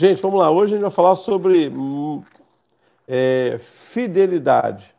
[0.00, 0.48] Gente, vamos lá.
[0.48, 2.22] Hoje a gente vai falar sobre hum,
[3.08, 4.94] é, fidelidade.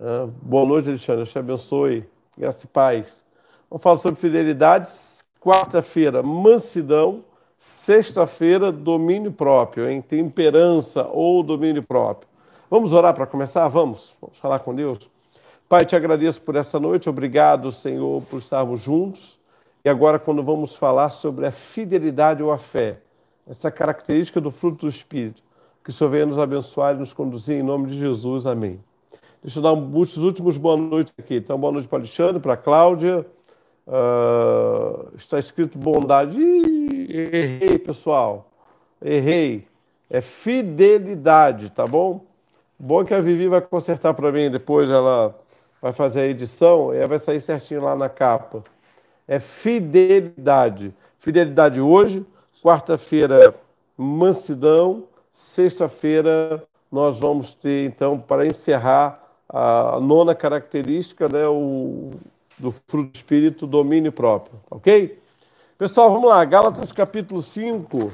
[0.00, 1.26] Ah, boa noite, Alexandre.
[1.26, 2.08] Te abençoe.
[2.38, 3.22] Graça e paz.
[3.68, 4.88] Vamos falar sobre fidelidade.
[5.38, 7.20] Quarta-feira, mansidão.
[7.58, 12.26] Sexta-feira, domínio próprio, em temperança ou domínio próprio.
[12.70, 13.68] Vamos orar para começar?
[13.68, 14.14] Vamos.
[14.18, 15.10] Vamos falar com Deus.
[15.68, 17.06] Pai, te agradeço por essa noite.
[17.06, 19.38] Obrigado, Senhor, por estarmos juntos.
[19.84, 22.96] E agora, quando vamos falar sobre a fidelidade ou a fé
[23.48, 25.42] essa característica do fruto do Espírito.
[25.82, 28.46] Que o Senhor venha nos abençoar e nos conduzir em nome de Jesus.
[28.46, 28.78] Amém.
[29.42, 31.36] Deixa eu dar um, os últimos boa noite aqui.
[31.36, 33.26] Então, boa noite para Alexandre, para Cláudia.
[33.86, 36.40] Uh, está escrito bondade.
[36.40, 38.48] Ih, errei, pessoal.
[39.02, 39.66] Errei.
[40.08, 42.24] É fidelidade, tá bom?
[42.78, 45.34] Bom que a Vivi vai consertar para mim depois, ela
[45.80, 48.62] vai fazer a edição e vai sair certinho lá na capa.
[49.26, 50.94] É fidelidade.
[51.18, 52.24] Fidelidade hoje,
[52.62, 53.56] Quarta-feira,
[53.98, 55.08] mansidão.
[55.32, 56.62] Sexta-feira,
[56.92, 62.10] nós vamos ter, então, para encerrar a nona característica né, o,
[62.56, 64.60] do fruto do Espírito, domínio próprio.
[64.70, 65.20] Ok?
[65.76, 66.44] Pessoal, vamos lá.
[66.44, 68.12] Gálatas capítulo 5,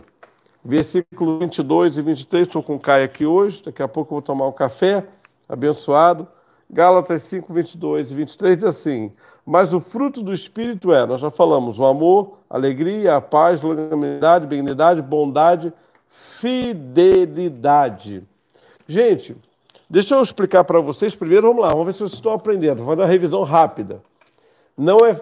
[0.64, 2.46] versículo 22 e 23.
[2.46, 3.62] Estou com o Caio aqui hoje.
[3.64, 5.04] Daqui a pouco eu vou tomar um café
[5.46, 6.26] abençoado.
[6.70, 9.12] Gálatas 5, 22 e 23 diz assim:
[9.44, 14.46] Mas o fruto do Espírito é, nós já falamos, o amor, alegria, a paz, longanimidade,
[14.46, 15.72] benignidade, bondade,
[16.08, 18.22] fidelidade.
[18.86, 19.34] Gente,
[19.88, 22.94] deixa eu explicar para vocês primeiro, vamos lá, vamos ver se vocês estão aprendendo, vou
[22.94, 24.02] dar uma revisão rápida.
[24.76, 25.16] Não é,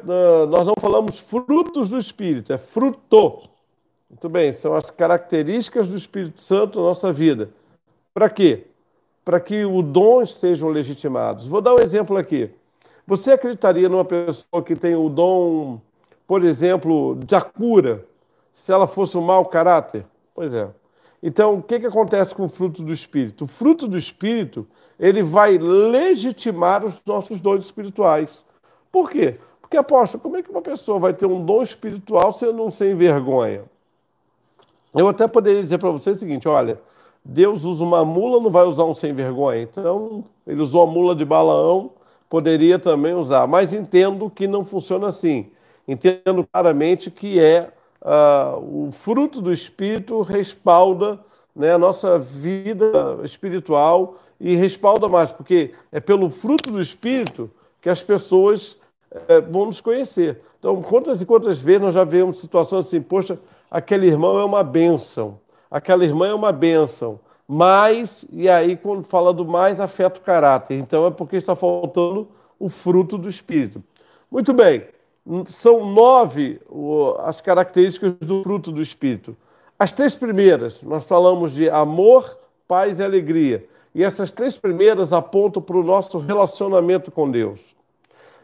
[0.46, 3.40] nós não falamos frutos do Espírito, é fruto.
[4.10, 7.50] Muito bem, são as características do Espírito Santo na nossa vida.
[8.12, 8.66] Para quê?
[9.26, 11.48] Para que os dons sejam legitimados.
[11.48, 12.48] Vou dar um exemplo aqui.
[13.04, 15.80] Você acreditaria numa pessoa que tem o dom,
[16.28, 18.06] por exemplo, de cura,
[18.54, 20.06] se ela fosse um mau caráter?
[20.32, 20.68] Pois é.
[21.20, 23.44] Então, o que, que acontece com o fruto do Espírito?
[23.44, 24.64] O fruto do Espírito,
[24.96, 28.44] ele vai legitimar os nossos dons espirituais.
[28.92, 29.40] Por quê?
[29.60, 32.94] Porque, apóstolo, como é que uma pessoa vai ter um dom espiritual sendo um sem
[32.94, 33.64] vergonha?
[34.94, 36.78] Eu até poderia dizer para você o seguinte: olha,
[37.28, 39.60] Deus usa uma mula, não vai usar um sem vergonha.
[39.60, 41.90] Então, ele usou a mula de Balaão,
[42.30, 43.48] poderia também usar.
[43.48, 45.50] Mas entendo que não funciona assim.
[45.88, 51.18] Entendo claramente que é uh, o fruto do Espírito respalda
[51.54, 57.50] né, a nossa vida espiritual e respalda mais, porque é pelo fruto do Espírito
[57.80, 58.78] que as pessoas
[59.26, 60.40] é, vão nos conhecer.
[60.60, 63.36] Então, quantas e quantas vezes nós já vemos situações assim, poxa,
[63.68, 65.38] aquele irmão é uma bênção
[65.70, 67.20] aquela irmã é uma bênção.
[67.48, 70.76] Mas, e aí, quando fala do mais, afeta o caráter.
[70.78, 72.28] Então, é porque está faltando
[72.58, 73.82] o fruto do Espírito.
[74.30, 74.84] Muito bem,
[75.46, 76.60] são nove
[77.20, 79.36] as características do fruto do Espírito.
[79.78, 83.64] As três primeiras, nós falamos de amor, paz e alegria.
[83.94, 87.60] E essas três primeiras apontam para o nosso relacionamento com Deus.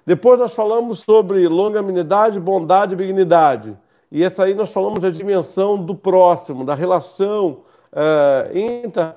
[0.05, 3.77] Depois nós falamos sobre longanimidade, bondade e benignidade.
[4.13, 7.63] E essa aí nós falamos da dimensão do próximo, da relação
[7.93, 9.15] uh, inter,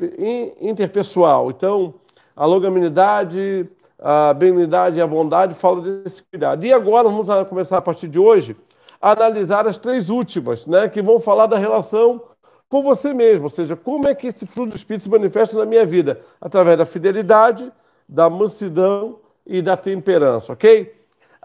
[0.62, 1.52] interpessoal.
[1.52, 1.96] Então,
[2.34, 3.70] a longanimidade,
[4.02, 6.66] a benignidade e a bondade falam desse cuidado.
[6.66, 8.56] E agora vamos começar a partir de hoje
[9.02, 12.22] a analisar as três últimas, né, que vão falar da relação
[12.70, 15.66] com você mesmo, ou seja, como é que esse fruto do Espírito se manifesta na
[15.66, 16.22] minha vida?
[16.40, 17.70] Através da fidelidade,
[18.08, 20.92] da mansidão e da temperança, ok?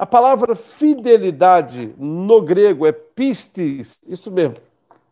[0.00, 4.54] A palavra fidelidade no grego é pistis, isso mesmo,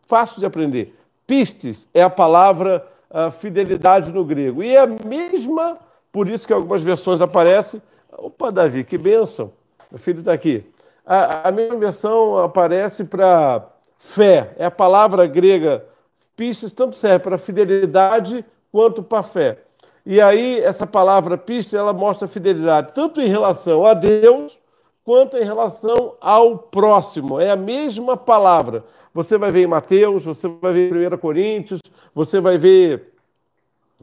[0.07, 0.99] fácil de aprender.
[1.27, 4.63] Pistis é a palavra uh, fidelidade no grego.
[4.63, 5.77] E é a mesma,
[6.11, 7.83] por isso que algumas versões aparecem.
[8.17, 9.53] Opa, Davi, que bênção!
[9.91, 10.65] Meu filho está aqui.
[11.05, 13.67] A, a mesma versão aparece para
[13.99, 14.55] fé.
[14.57, 15.85] É a palavra grega
[16.35, 19.59] pistis, tanto serve para fidelidade quanto para fé.
[20.07, 24.58] E aí, essa palavra pistis, ela mostra fidelidade tanto em relação a Deus
[25.09, 27.41] quanto em relação ao próximo.
[27.41, 28.85] É a mesma palavra.
[29.15, 31.81] Você vai ver em Mateus, você vai ver em 1 Coríntios,
[32.15, 33.15] você vai ver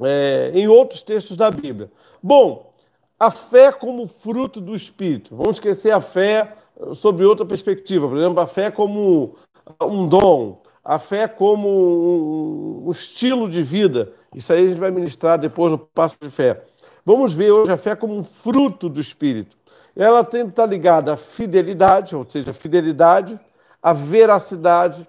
[0.02, 1.92] é, em outros textos da Bíblia.
[2.24, 2.74] Bom,
[3.20, 5.36] a fé como fruto do Espírito.
[5.36, 6.56] Vamos esquecer a fé
[6.96, 8.08] sob outra perspectiva.
[8.08, 9.36] Por exemplo, a fé como
[9.80, 14.12] um dom, a fé como um estilo de vida.
[14.34, 16.64] Isso aí a gente vai ministrar depois no passo de fé.
[17.06, 19.56] Vamos ver hoje a fé como um fruto do Espírito
[19.96, 23.40] ela tem que estar ligada à fidelidade, ou seja, a fidelidade,
[23.82, 25.08] à veracidade,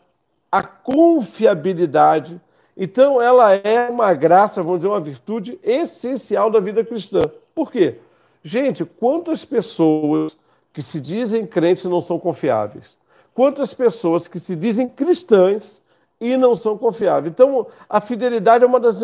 [0.51, 2.41] à confiabilidade.
[2.77, 7.23] Então, ela é uma graça, vamos dizer, uma virtude essencial da vida cristã.
[7.55, 7.97] Por quê?
[8.43, 10.37] Gente, quantas pessoas
[10.73, 12.97] que se dizem crentes não são confiáveis?
[13.35, 15.83] Quantas pessoas que se dizem cristãs
[16.21, 17.33] e não são confiáveis.
[17.33, 19.01] Então, a fidelidade é uma das,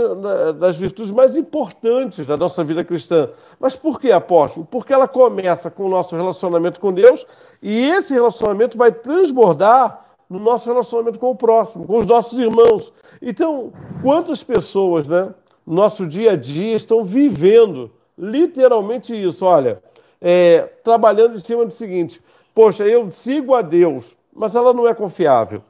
[0.59, 3.29] das virtudes mais importantes da nossa vida cristã.
[3.61, 4.67] Mas por que, apóstolo?
[4.71, 7.27] Porque ela começa com o nosso relacionamento com Deus
[7.63, 12.93] e esse relacionamento vai transbordar no nosso relacionamento com o próximo, com os nossos irmãos.
[13.21, 13.73] Então,
[14.03, 15.35] quantas pessoas, né,
[15.67, 19.45] no nosso dia a dia estão vivendo literalmente isso?
[19.45, 19.83] Olha,
[20.19, 22.23] é, trabalhando em cima do seguinte:
[22.55, 25.63] poxa, eu sigo a Deus, mas ela não é confiável.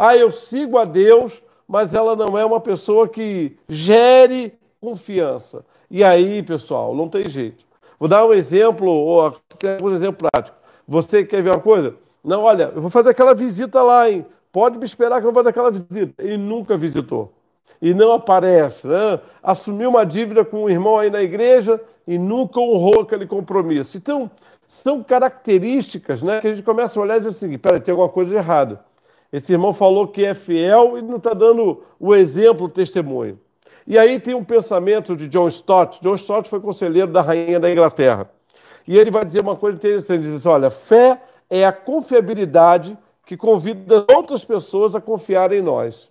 [0.00, 5.64] Ah, eu sigo a Deus, mas ela não é uma pessoa que gere confiança.
[5.90, 7.64] E aí, pessoal, não tem jeito.
[7.98, 9.34] Vou dar um exemplo, ou
[9.82, 10.56] um exemplo prático.
[10.86, 11.96] Você quer ver uma coisa?
[12.22, 14.24] Não, olha, eu vou fazer aquela visita lá, hein?
[14.52, 16.22] Pode me esperar que eu vou fazer aquela visita.
[16.22, 17.32] E nunca visitou.
[17.82, 19.18] E não aparece, né?
[19.42, 23.96] Assumiu uma dívida com um irmão aí na igreja e nunca honrou aquele compromisso.
[23.96, 24.30] Então,
[24.64, 28.08] são características né, que a gente começa a olhar e dizer assim: peraí, tem alguma
[28.08, 28.86] coisa errada.
[29.32, 33.38] Esse irmão falou que é fiel e não está dando o exemplo, o testemunho.
[33.86, 36.00] E aí tem um pensamento de John Stott.
[36.02, 38.30] John Stott foi conselheiro da rainha da Inglaterra.
[38.86, 42.96] E ele vai dizer uma coisa interessante: ele diz olha, fé é a confiabilidade
[43.26, 46.10] que convida outras pessoas a confiar em nós.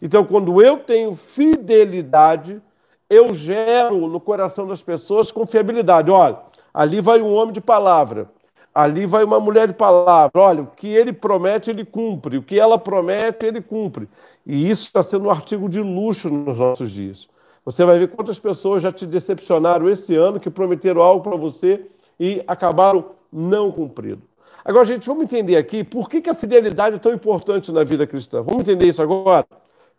[0.00, 2.60] Então, quando eu tenho fidelidade,
[3.08, 6.10] eu gero no coração das pessoas confiabilidade.
[6.10, 6.38] Olha,
[6.72, 8.30] ali vai um homem de palavra.
[8.78, 10.40] Ali vai uma mulher de palavra.
[10.40, 12.36] Olha, o que ele promete, ele cumpre.
[12.36, 14.08] O que ela promete, ele cumpre.
[14.46, 17.28] E isso está sendo um artigo de luxo nos nossos dias.
[17.64, 21.86] Você vai ver quantas pessoas já te decepcionaram esse ano, que prometeram algo para você
[22.20, 24.22] e acabaram não cumprindo.
[24.64, 28.06] Agora, gente, vamos entender aqui por que, que a fidelidade é tão importante na vida
[28.06, 28.42] cristã.
[28.42, 29.44] Vamos entender isso agora?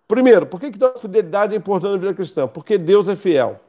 [0.08, 2.48] Primeiro, por que, que a fidelidade é importante na vida cristã?
[2.48, 3.60] Porque Deus é fiel.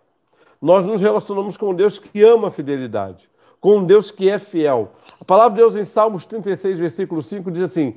[0.63, 3.30] Nós nos relacionamos com Deus que ama a fidelidade
[3.61, 4.93] com um Deus que é fiel.
[5.21, 7.95] A palavra de Deus em Salmos 36, versículo 5 diz assim: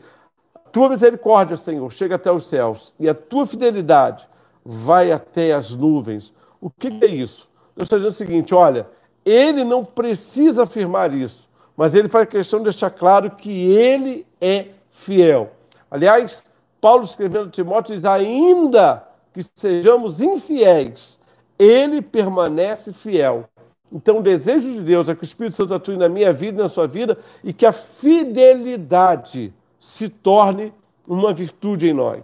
[0.71, 4.27] Tua misericórdia, Senhor, chega até os céus, e a tua fidelidade
[4.63, 6.33] vai até as nuvens.
[6.59, 7.49] O que é isso?
[7.75, 8.87] Deus está dizendo o seguinte: olha,
[9.25, 14.67] ele não precisa afirmar isso, mas ele faz questão de deixar claro que ele é
[14.91, 15.51] fiel.
[15.89, 16.43] Aliás,
[16.81, 21.17] Paulo escrevendo a Timóteo diz: ainda que sejamos infiéis,
[21.57, 23.45] ele permanece fiel
[23.93, 26.63] então, o desejo de Deus é que o Espírito Santo atue na minha vida e
[26.63, 30.73] na sua vida e que a fidelidade se torne
[31.07, 32.23] uma virtude em nós.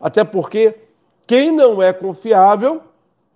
[0.00, 0.74] Até porque
[1.24, 2.82] quem não é confiável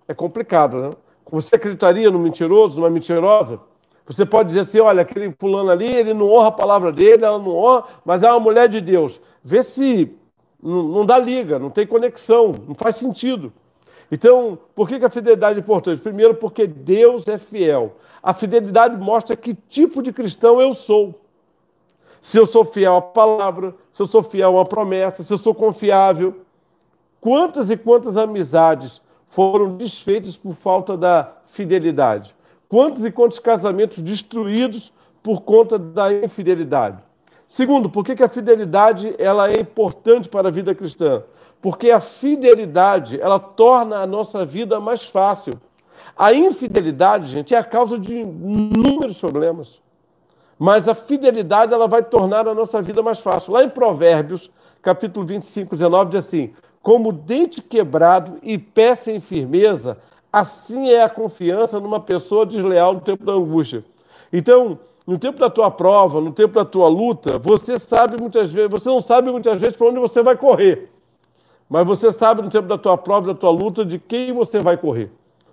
[0.05, 0.91] é complicado, né?
[1.31, 3.57] Você acreditaria no mentiroso, numa mentirosa?
[4.05, 7.39] Você pode dizer assim: olha, aquele fulano ali, ele não honra a palavra dele, ela
[7.39, 9.21] não honra, mas é uma mulher de Deus.
[9.41, 10.13] Vê se
[10.61, 13.53] não, não dá liga, não tem conexão, não faz sentido.
[14.11, 16.01] Então, por que a fidelidade é importante?
[16.01, 17.95] Primeiro, porque Deus é fiel.
[18.21, 21.21] A fidelidade mostra que tipo de cristão eu sou.
[22.19, 25.55] Se eu sou fiel à palavra, se eu sou fiel uma promessa, se eu sou
[25.55, 26.41] confiável.
[27.21, 32.35] Quantas e quantas amizades foram desfeitas por falta da fidelidade?
[32.67, 34.91] Quantos e quantos casamentos destruídos
[35.23, 37.03] por conta da infidelidade?
[37.47, 41.23] Segundo, por que a fidelidade ela é importante para a vida cristã?
[41.61, 45.53] Porque a fidelidade, ela torna a nossa vida mais fácil.
[46.17, 49.79] A infidelidade, gente, é a causa de inúmeros problemas.
[50.57, 53.53] Mas a fidelidade, ela vai tornar a nossa vida mais fácil.
[53.53, 59.97] Lá em Provérbios, capítulo 25, 19, diz assim: Como dente quebrado e pé sem firmeza,
[60.31, 63.83] assim é a confiança numa pessoa desleal no tempo da angústia.
[64.31, 68.69] Então, no tempo da tua prova, no tempo da tua luta, você sabe muitas vezes,
[68.69, 70.90] você não sabe muitas vezes para onde você vai correr.
[71.71, 74.75] Mas você sabe no tempo da tua prova, da tua luta, de quem você vai
[74.75, 75.09] correr.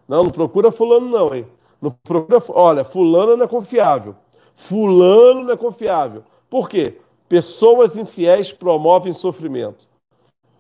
[0.09, 1.47] Não, não procura fulano não, hein?
[1.81, 4.17] Não procura, olha, fulano não é confiável.
[4.53, 6.25] Fulano não é confiável.
[6.51, 6.97] Por quê?
[7.29, 9.87] Pessoas infiéis promovem sofrimento.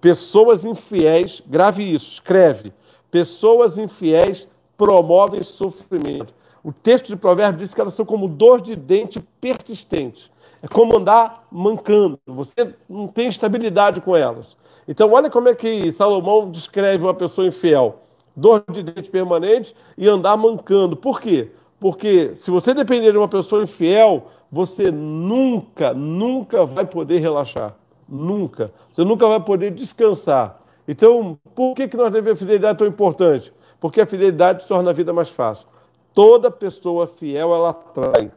[0.01, 2.73] Pessoas infiéis, grave isso, escreve.
[3.11, 4.47] Pessoas infiéis
[4.77, 6.33] promovem sofrimento.
[6.63, 10.31] O texto de Provérbios diz que elas são como dor de dente persistente.
[10.63, 12.17] É como andar mancando.
[12.25, 14.57] Você não tem estabilidade com elas.
[14.89, 18.01] Então, olha como é que Salomão descreve uma pessoa infiel:
[18.35, 20.97] dor de dente permanente e andar mancando.
[20.97, 21.51] Por quê?
[21.79, 27.77] Porque se você depender de uma pessoa infiel, você nunca, nunca vai poder relaxar.
[28.09, 28.73] Nunca.
[28.93, 30.59] Você nunca vai poder descansar.
[30.89, 33.53] Então, por que, que nós devemos a fidelidade tão importante?
[33.79, 35.69] Porque a fidelidade torna a vida mais fácil.
[36.15, 38.33] Toda pessoa fiel, ela atrai.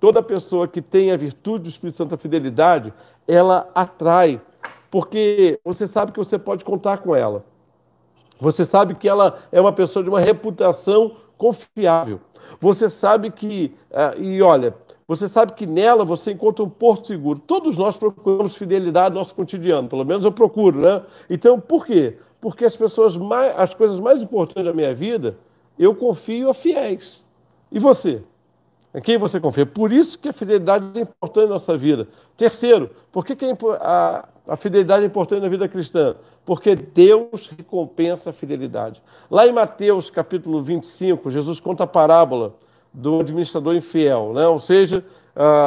[0.00, 2.92] Toda pessoa que tem a virtude do Espírito Santo, a fidelidade,
[3.28, 4.40] ela atrai
[4.90, 7.44] porque você sabe que você pode contar com ela.
[8.40, 12.20] Você sabe que ela é uma pessoa de uma reputação confiável.
[12.58, 14.74] Você sabe que, uh, e olha,
[15.10, 17.40] Você sabe que nela você encontra um porto seguro.
[17.40, 21.02] Todos nós procuramos fidelidade no nosso cotidiano, pelo menos eu procuro, né?
[21.28, 22.16] Então, por quê?
[22.40, 25.36] Porque as pessoas mais, as coisas mais importantes da minha vida,
[25.76, 27.26] eu confio a fiéis.
[27.72, 28.22] E você?
[28.94, 29.64] Em quem você confia?
[29.64, 32.08] Por isso que a fidelidade é importante na nossa vida.
[32.36, 33.46] Terceiro, por que, que
[33.80, 36.16] a, a fidelidade é importante na vida cristã?
[36.44, 39.00] Porque Deus recompensa a fidelidade.
[39.30, 42.54] Lá em Mateus capítulo 25, Jesus conta a parábola
[42.92, 44.48] do administrador infiel, né?
[44.48, 45.04] ou seja,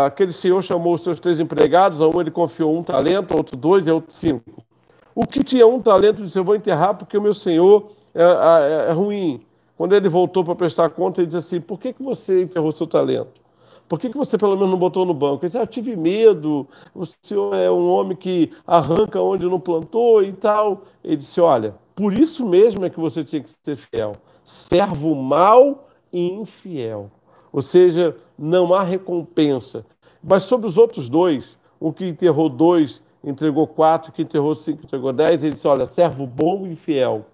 [0.05, 3.87] aquele senhor chamou os seus três empregados, a um ele confiou um talento, outro dois
[3.87, 4.63] e outro cinco.
[5.15, 8.89] O que tinha um talento disse: Eu vou enterrar porque o meu senhor é, é,
[8.89, 9.39] é ruim.
[9.83, 12.87] Quando ele voltou para prestar conta, ele disse assim: Por que, que você enterrou seu
[12.87, 13.41] talento?
[13.85, 15.43] Por que, que você pelo menos não botou no banco?
[15.43, 20.23] Ele disse: ah, tive medo, o senhor é um homem que arranca onde não plantou
[20.23, 20.83] e tal.
[21.03, 24.15] Ele disse: Olha, por isso mesmo é que você tinha que ser fiel.
[24.45, 27.11] Servo mau infiel.
[27.51, 29.85] Ou seja, não há recompensa.
[30.23, 35.11] Mas sobre os outros dois, o que enterrou dois, entregou quatro, que enterrou cinco, entregou
[35.11, 37.25] dez, ele disse: Olha, servo bom e fiel.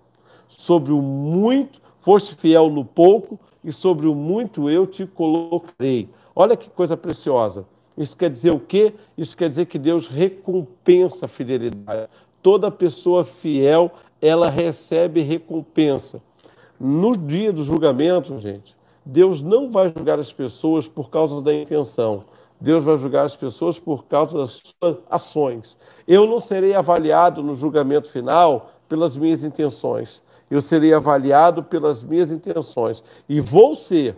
[0.47, 6.09] Sobre o muito, foste fiel no pouco, e sobre o muito eu te colocarei.
[6.35, 7.65] Olha que coisa preciosa.
[7.97, 8.93] Isso quer dizer o quê?
[9.17, 12.09] Isso quer dizer que Deus recompensa a fidelidade.
[12.41, 13.91] Toda pessoa fiel,
[14.21, 16.21] ela recebe recompensa.
[16.79, 18.73] No dia do julgamento, gente,
[19.05, 22.23] Deus não vai julgar as pessoas por causa da intenção.
[22.61, 25.77] Deus vai julgar as pessoas por causa das suas ações.
[26.07, 30.23] Eu não serei avaliado no julgamento final pelas minhas intenções.
[30.49, 33.03] Eu serei avaliado pelas minhas intenções.
[33.27, 34.17] E vou ser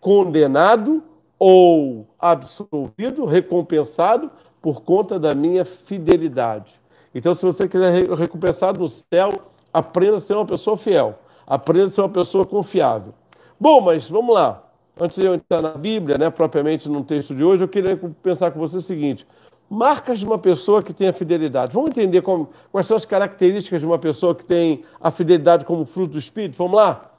[0.00, 1.02] condenado
[1.38, 4.30] ou absolvido, recompensado
[4.60, 6.72] por conta da minha fidelidade.
[7.14, 9.30] Então, se você quiser recompensado no céu,
[9.72, 11.18] aprenda a ser uma pessoa fiel.
[11.46, 13.14] Aprenda a ser uma pessoa confiável.
[13.58, 14.64] Bom, mas vamos lá.
[15.00, 18.50] Antes de eu entrar na Bíblia, né, propriamente no texto de hoje, eu queria pensar
[18.50, 19.26] com você o seguinte:
[19.68, 21.74] marcas de uma pessoa que tem a fidelidade.
[21.74, 25.84] Vamos entender como, quais são as características de uma pessoa que tem a fidelidade como
[25.84, 26.56] fruto do Espírito?
[26.56, 27.10] Vamos lá?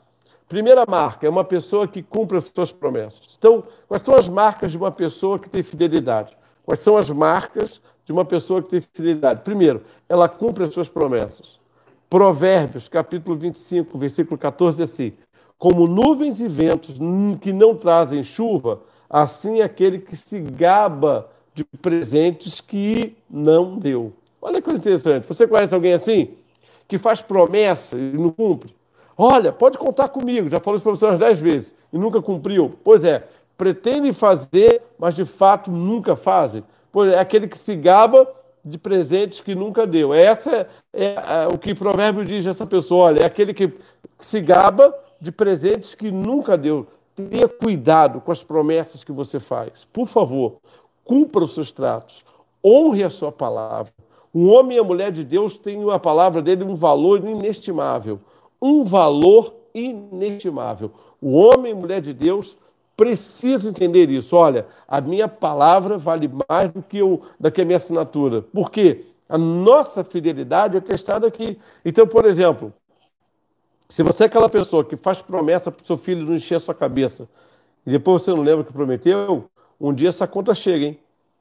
[0.47, 3.21] Primeira marca é uma pessoa que cumpre as suas promessas.
[3.37, 6.35] Então, quais são as marcas de uma pessoa que tem fidelidade?
[6.65, 9.41] Quais são as marcas de uma pessoa que tem fidelidade?
[9.41, 11.59] Primeiro, ela cumpre as suas promessas.
[12.09, 15.13] Provérbios, capítulo 25, versículo 14, assim:
[15.55, 16.95] Como nuvens e ventos
[17.39, 21.29] que não trazem chuva, assim é aquele que se gaba
[21.59, 24.13] de presentes que não deu.
[24.41, 25.27] Olha que coisa interessante.
[25.27, 26.35] Você conhece alguém assim?
[26.87, 28.73] Que faz promessa e não cumpre?
[29.17, 32.73] Olha, pode contar comigo, já falou isso para você umas dez vezes e nunca cumpriu.
[32.81, 36.63] Pois é, pretendem fazer, mas de fato nunca fazem.
[36.93, 38.25] Pois é, aquele que se gaba
[38.63, 40.13] de presentes que nunca deu.
[40.13, 43.07] Essa é, é, o que o provérbio diz essa pessoa.
[43.07, 43.73] Olha, é aquele que
[44.17, 46.87] se gaba de presentes que nunca deu.
[47.13, 49.85] Tenha cuidado com as promessas que você faz.
[49.91, 50.59] Por favor,
[51.09, 52.23] cumpra os seus tratos.
[52.63, 53.91] Honre a sua palavra.
[54.33, 58.19] Um homem e a mulher de Deus têm a palavra dele um valor inestimável.
[58.61, 60.91] Um valor inestimável.
[61.19, 62.55] O homem e a mulher de Deus
[62.95, 64.35] precisa entender isso.
[64.35, 68.43] Olha, a minha palavra vale mais do que, eu, do que a minha assinatura.
[68.43, 69.05] Por quê?
[69.27, 71.57] A nossa fidelidade é testada aqui.
[71.83, 72.71] Então, por exemplo,
[73.87, 76.59] se você é aquela pessoa que faz promessa para o seu filho não encher a
[76.59, 77.27] sua cabeça
[77.83, 80.99] e depois você não lembra o que prometeu, um dia essa conta chega, hein?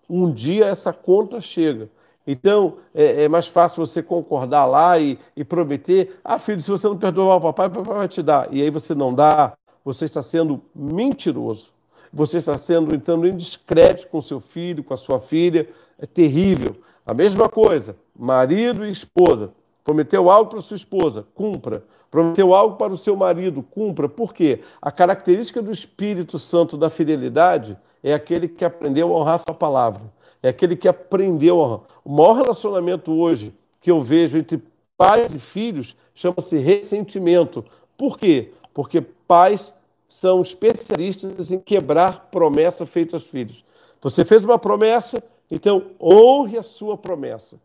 [0.09, 1.91] Um dia essa conta chega.
[2.27, 6.87] Então, é, é, mais fácil você concordar lá e, e, prometer: ah, filho, se você
[6.87, 8.53] não perdoar o papai, o papai vai te dar.
[8.53, 11.71] E aí você não dá, você está sendo mentiroso.
[12.13, 15.69] Você está sendo, então, indiscreto com seu filho, com a sua filha.
[15.99, 16.75] É terrível.
[17.05, 19.51] A mesma coisa, marido e esposa.
[19.83, 21.83] Prometeu algo para sua esposa, cumpra.
[22.11, 24.07] Prometeu algo para o seu marido, cumpra.
[24.07, 24.61] Por quê?
[24.83, 30.03] A característica do Espírito Santo da fidelidade é aquele que aprendeu a honrar sua palavra.
[30.43, 31.81] É aquele que aprendeu a honrar.
[32.05, 34.63] O maior relacionamento hoje que eu vejo entre
[34.97, 37.65] pais e filhos chama-se ressentimento.
[37.97, 38.53] Por quê?
[38.73, 39.73] Porque pais
[40.09, 43.65] são especialistas em quebrar promessa feita aos filhos.
[44.01, 47.61] Você fez uma promessa, então honre a sua promessa.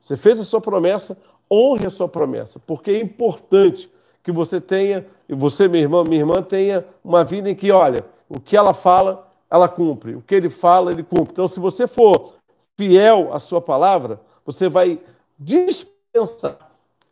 [0.00, 1.16] Você fez a sua promessa,
[1.50, 3.90] honre a sua promessa, porque é importante
[4.22, 8.04] que você tenha, e você, minha irmã, minha irmã, tenha uma vida em que, olha,
[8.28, 11.32] o que ela fala, ela cumpre, o que ele fala, ele cumpre.
[11.32, 12.34] Então, se você for
[12.76, 15.00] fiel à sua palavra, você vai
[15.38, 16.58] dispensar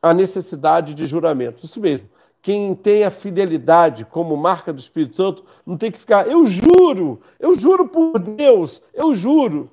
[0.02, 1.64] a necessidade de juramento.
[1.64, 2.08] Isso mesmo
[2.46, 7.20] quem tem a fidelidade como marca do Espírito Santo não tem que ficar, eu juro,
[7.40, 9.68] eu juro por Deus, eu juro.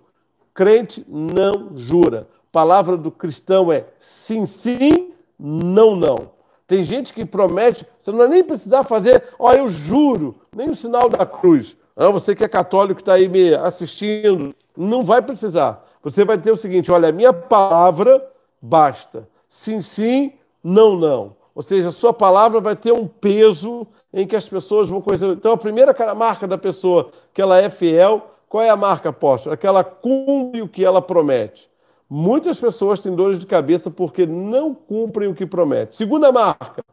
[0.55, 2.27] Crente não jura.
[2.51, 6.31] Palavra do cristão é sim, sim, não, não.
[6.65, 10.75] Tem gente que promete, você não vai nem precisar fazer, ó, eu juro, nem o
[10.75, 11.77] sinal da cruz.
[11.95, 15.85] Ah, você que é católico está aí me assistindo, não vai precisar.
[16.01, 18.25] Você vai ter o seguinte: olha, a minha palavra
[18.61, 19.27] basta.
[19.47, 20.33] Sim, sim,
[20.63, 21.35] não, não.
[21.55, 25.27] Ou seja, a sua palavra vai ter um peso em que as pessoas vão conhecer.
[25.27, 29.53] Então, a primeira marca da pessoa que ela é fiel, qual é a marca, apóstolo?
[29.53, 31.69] É que ela cumpre o que ela promete.
[32.09, 35.95] Muitas pessoas têm dores de cabeça porque não cumprem o que promete.
[35.95, 36.83] Segunda marca,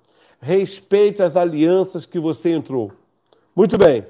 [0.40, 2.92] respeite as alianças que você entrou.
[3.54, 4.07] Muito bem.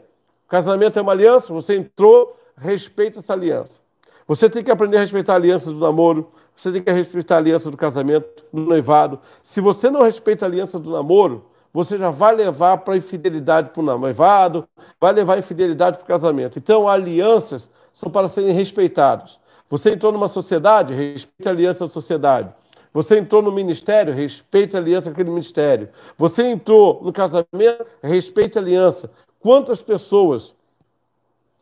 [0.50, 3.80] Casamento é uma aliança, você entrou, respeita essa aliança.
[4.26, 7.38] Você tem que aprender a respeitar a aliança do namoro, você tem que respeitar a
[7.38, 9.20] aliança do casamento, do noivado.
[9.44, 13.80] Se você não respeita a aliança do namoro, você já vai levar para infidelidade para
[13.80, 14.68] o noivado,
[15.00, 16.58] vai levar infidelidade para o casamento.
[16.58, 19.38] Então, alianças são para serem respeitadas.
[19.68, 22.52] Você entrou numa sociedade, respeite a aliança da sociedade.
[22.92, 25.90] Você entrou no ministério, respeite a aliança daquele ministério.
[26.18, 29.08] Você entrou no casamento, respeite a aliança.
[29.40, 30.54] Quantas pessoas,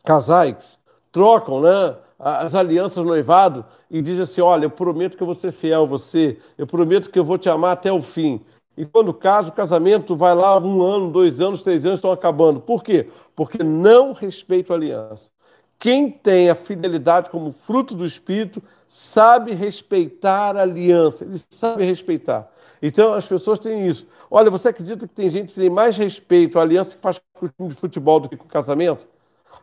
[0.03, 0.77] casais,
[1.11, 1.95] trocam, né?
[2.19, 5.85] as alianças noivado e diz assim: Olha, eu prometo que eu vou ser fiel a
[5.85, 8.41] você, eu prometo que eu vou te amar até o fim.
[8.75, 12.59] E quando casa, o casamento vai lá um ano, dois anos, três anos estão acabando.
[12.59, 13.09] Por quê?
[13.35, 15.29] Porque não respeito a aliança.
[15.77, 22.49] Quem tem a fidelidade como fruto do Espírito sabe respeitar a aliança, ele sabe respeitar.
[22.81, 24.07] Então as pessoas têm isso.
[24.29, 27.45] Olha, você acredita que tem gente que tem mais respeito à aliança que faz com
[27.45, 29.05] o time de futebol do que com o casamento?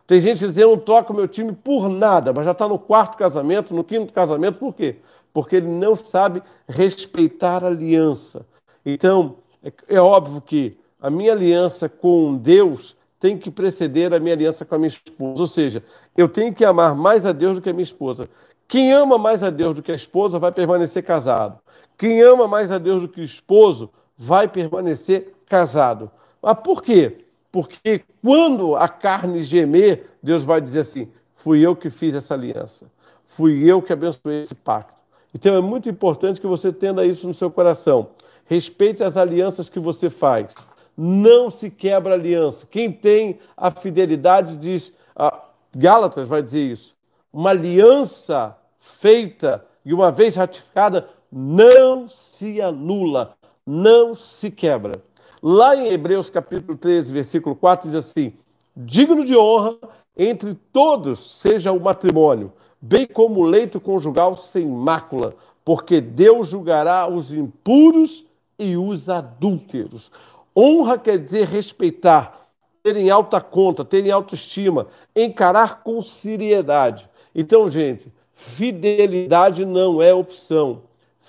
[0.05, 3.17] Tem gente dizendo, eu não troco meu time por nada, mas já está no quarto
[3.17, 4.97] casamento, no quinto casamento, por quê?
[5.33, 8.45] Porque ele não sabe respeitar a aliança.
[8.85, 14.33] Então, é, é óbvio que a minha aliança com Deus tem que preceder a minha
[14.33, 15.41] aliança com a minha esposa.
[15.41, 15.83] Ou seja,
[16.15, 18.29] eu tenho que amar mais a Deus do que a minha esposa.
[18.67, 21.59] Quem ama mais a Deus do que a esposa vai permanecer casado.
[21.97, 26.11] Quem ama mais a Deus do que o esposo vai permanecer casado.
[26.41, 27.25] Mas por quê?
[27.51, 32.85] Porque quando a carne gemer, Deus vai dizer assim: fui eu que fiz essa aliança,
[33.25, 35.01] fui eu que abençoei esse pacto.
[35.33, 38.09] Então é muito importante que você tenha isso no seu coração.
[38.45, 40.53] Respeite as alianças que você faz.
[40.95, 42.65] Não se quebra aliança.
[42.65, 45.43] Quem tem a fidelidade diz, ah,
[45.75, 46.95] Gálatas vai dizer isso.
[47.31, 51.07] Uma aliança feita e uma vez ratificada
[51.39, 55.03] não se anula, não se quebra.
[55.39, 58.33] Lá em Hebreus capítulo 13, versículo 4, diz assim:
[58.75, 59.77] digno de honra
[60.17, 67.07] entre todos seja o matrimônio, bem como o leito conjugal sem mácula, porque Deus julgará
[67.07, 68.25] os impuros
[68.57, 70.11] e os adúlteros.
[70.57, 72.47] Honra quer dizer respeitar,
[72.81, 77.07] ter em alta conta, ter em autoestima, encarar com seriedade.
[77.35, 80.81] Então, gente, fidelidade não é opção,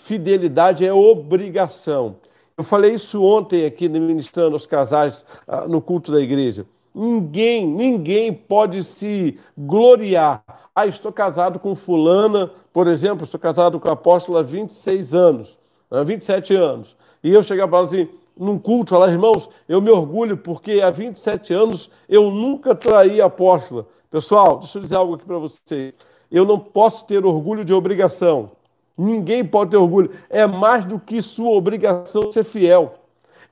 [0.03, 2.17] fidelidade é obrigação.
[2.57, 6.67] Eu falei isso ontem aqui ministrando aos casais ah, no culto da igreja.
[6.95, 10.43] Ninguém, ninguém pode se gloriar.
[10.75, 15.59] Ah, estou casado com fulana, por exemplo, estou casado com a apóstola há 26 anos,
[15.91, 16.97] há 27 anos.
[17.23, 20.91] E eu chegar para ela assim, num culto, falar, irmãos, eu me orgulho porque há
[20.91, 23.87] 27 anos eu nunca traí a apóstola.
[24.11, 25.95] Pessoal, deixa eu dizer algo aqui para vocês.
[26.31, 28.58] Eu não posso ter orgulho de obrigação.
[28.99, 30.11] Ninguém pode ter orgulho.
[30.29, 32.95] É mais do que sua obrigação ser fiel.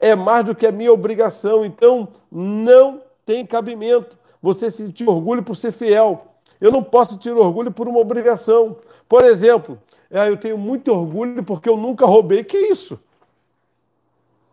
[0.01, 1.65] É mais do que a minha obrigação.
[1.65, 6.27] Então, não tem cabimento você sentir orgulho por ser fiel.
[6.61, 8.77] Eu não posso ter orgulho por uma obrigação.
[9.09, 9.79] Por exemplo,
[10.11, 12.43] é, eu tenho muito orgulho porque eu nunca roubei.
[12.43, 12.99] Que isso?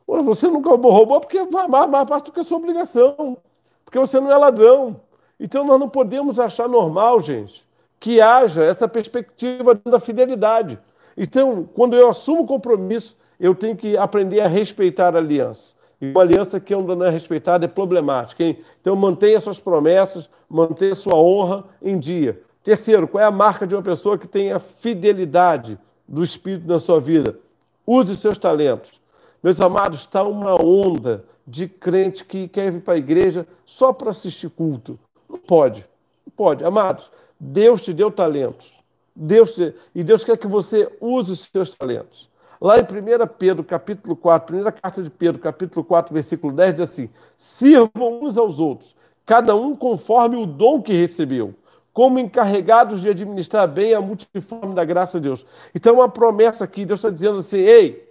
[0.05, 3.37] Você nunca roubou porque vai mais, mais parte do que a sua obrigação.
[3.83, 4.99] Porque você não é ladrão.
[5.39, 7.65] Então nós não podemos achar normal, gente,
[8.03, 10.77] que haja essa perspectiva da fidelidade.
[11.15, 15.73] Então, quando eu assumo compromisso, eu tenho que aprender a respeitar a aliança.
[16.01, 18.43] E uma aliança que não é respeitada é problemática.
[18.43, 18.59] Hein?
[18.81, 22.41] Então, mantenha suas promessas, mantenha sua honra em dia.
[22.61, 26.79] Terceiro, qual é a marca de uma pessoa que tem a fidelidade do Espírito na
[26.79, 27.39] sua vida?
[27.87, 28.99] Use seus talentos.
[29.41, 34.09] Meus amados, está uma onda de crente que quer vir para a igreja só para
[34.09, 34.99] assistir culto.
[35.29, 35.85] Não pode.
[36.27, 36.65] Não pode.
[36.65, 37.09] Amados,
[37.43, 38.71] Deus te deu talentos.
[39.13, 39.75] Deus te...
[39.93, 42.29] E Deus quer que você use os seus talentos.
[42.59, 46.89] Lá em 1 Pedro, capítulo 4, primeira carta de Pedro, capítulo 4, versículo 10, diz
[46.89, 51.53] assim: sirvam uns aos outros, cada um conforme o dom que recebeu,
[51.91, 55.45] como encarregados de administrar bem a multiforme da graça de Deus.
[55.75, 58.09] Então, uma promessa aqui, Deus está dizendo assim: ei,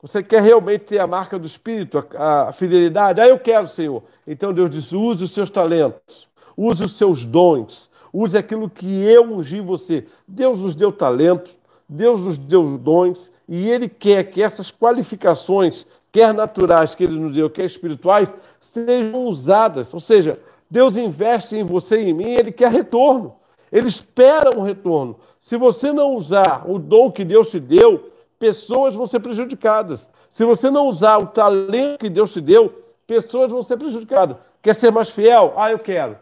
[0.00, 3.20] você quer realmente ter a marca do Espírito, a, a fidelidade?
[3.20, 4.02] Ah, eu quero, Senhor.
[4.26, 9.24] Então Deus diz: use os seus talentos, use os seus dons, Use aquilo que eu
[9.24, 10.06] ungi você.
[10.26, 11.50] Deus nos deu talento,
[11.88, 17.34] Deus nos deu dons, e Ele quer que essas qualificações, quer naturais que Ele nos
[17.34, 19.92] deu, quer espirituais, sejam usadas.
[19.94, 20.38] Ou seja,
[20.70, 23.34] Deus investe em você e em mim, ele quer retorno.
[23.72, 25.16] Ele espera um retorno.
[25.42, 30.08] Se você não usar o dom que Deus te deu, pessoas vão ser prejudicadas.
[30.30, 32.72] Se você não usar o talento que Deus te deu,
[33.06, 34.36] pessoas vão ser prejudicadas.
[34.62, 35.54] Quer ser mais fiel?
[35.56, 36.16] Ah, eu quero.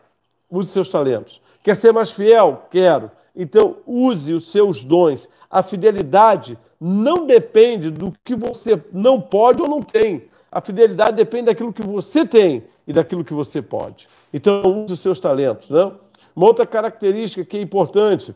[0.51, 1.43] Use seus talentos.
[1.63, 2.67] Quer ser mais fiel?
[2.71, 3.11] Quero.
[3.35, 5.29] Então, use os seus dons.
[5.51, 10.29] A fidelidade não depende do que você não pode ou não tem.
[10.51, 14.09] A fidelidade depende daquilo que você tem e daquilo que você pode.
[14.33, 15.69] Então, use os seus talentos.
[15.71, 15.93] Né?
[16.35, 18.35] Uma outra característica que é importante: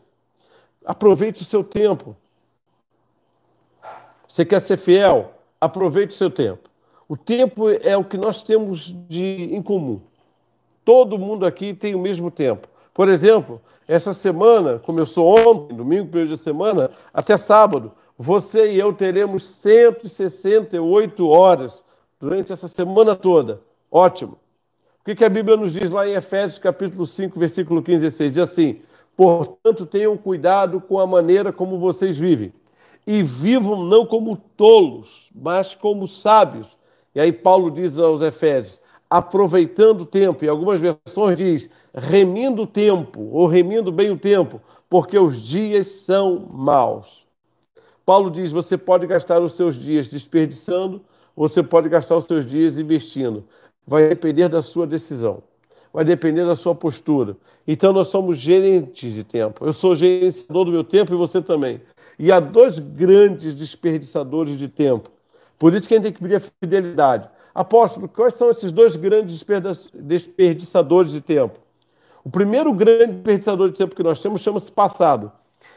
[0.85, 2.15] aproveite o seu tempo.
[4.27, 5.33] Você quer ser fiel?
[5.59, 6.69] Aproveite o seu tempo.
[7.07, 10.01] O tempo é o que nós temos de em comum.
[10.83, 12.67] Todo mundo aqui tem o mesmo tempo.
[12.93, 18.93] Por exemplo, essa semana, começou ontem, domingo, primeiro de semana, até sábado, você e eu
[18.93, 21.83] teremos 168 horas
[22.19, 23.61] durante essa semana toda.
[23.91, 24.37] Ótimo.
[25.01, 28.09] O que, que a Bíblia nos diz lá em Efésios capítulo 5, versículo 15 e
[28.09, 28.31] 16?
[28.31, 28.81] Diz assim,
[29.17, 32.53] portanto, tenham cuidado com a maneira como vocês vivem.
[33.05, 36.77] E vivam não como tolos, mas como sábios.
[37.13, 38.79] E aí Paulo diz aos Efésios,
[39.13, 44.59] aproveitando o tempo, e algumas versões diz, remindo o tempo, ou remindo bem o tempo,
[44.89, 47.27] porque os dias são maus.
[48.03, 50.99] Paulo diz: você pode gastar os seus dias desperdiçando,
[51.35, 53.43] você pode gastar os seus dias investindo.
[53.85, 55.43] Vai depender da sua decisão,
[55.93, 57.37] vai depender da sua postura.
[57.67, 59.63] Então, nós somos gerentes de tempo.
[59.63, 61.79] Eu sou gerenciador do meu tempo e você também.
[62.17, 65.11] E há dois grandes desperdiçadores de tempo.
[65.59, 67.29] Por isso que a gente tem que pedir a fidelidade.
[67.53, 69.45] Apóstolo, quais são esses dois grandes
[69.93, 71.59] desperdiçadores de tempo?
[72.23, 75.31] O primeiro grande desperdiçador de tempo que nós temos chama-se passado.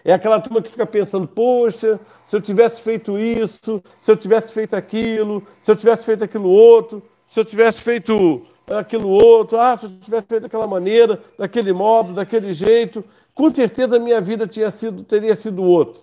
[0.05, 4.53] É aquela turma que fica pensando, poxa, se eu tivesse feito isso, se eu tivesse
[4.53, 9.77] feito aquilo, se eu tivesse feito aquilo outro, se eu tivesse feito aquilo outro, ah,
[9.77, 14.47] se eu tivesse feito daquela maneira, daquele modo, daquele jeito, com certeza a minha vida
[14.47, 16.01] tinha sido, teria sido outro.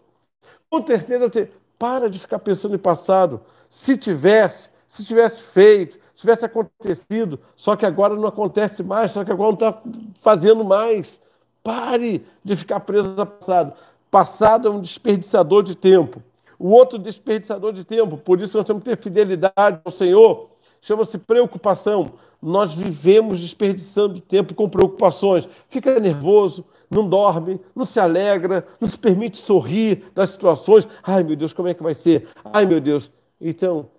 [0.69, 1.51] Com certeza, ter...
[1.79, 3.41] para de ficar pensando em passado.
[3.69, 9.25] Se tivesse, se tivesse feito, se tivesse acontecido, só que agora não acontece mais, só
[9.25, 9.81] que agora não está
[10.21, 11.19] fazendo mais.
[11.63, 13.75] Pare de ficar preso ao passado.
[14.11, 16.21] Passado é um desperdiçador de tempo.
[16.59, 21.17] O outro desperdiçador de tempo, por isso nós temos que ter fidelidade ao Senhor, chama-se
[21.17, 22.13] preocupação.
[22.39, 25.49] Nós vivemos desperdiçando tempo com preocupações.
[25.67, 30.87] Fica nervoso, não dorme, não se alegra, não se permite sorrir das situações.
[31.01, 32.27] Ai, meu Deus, como é que vai ser?
[32.45, 33.11] Ai, meu Deus.
[33.41, 33.89] Então,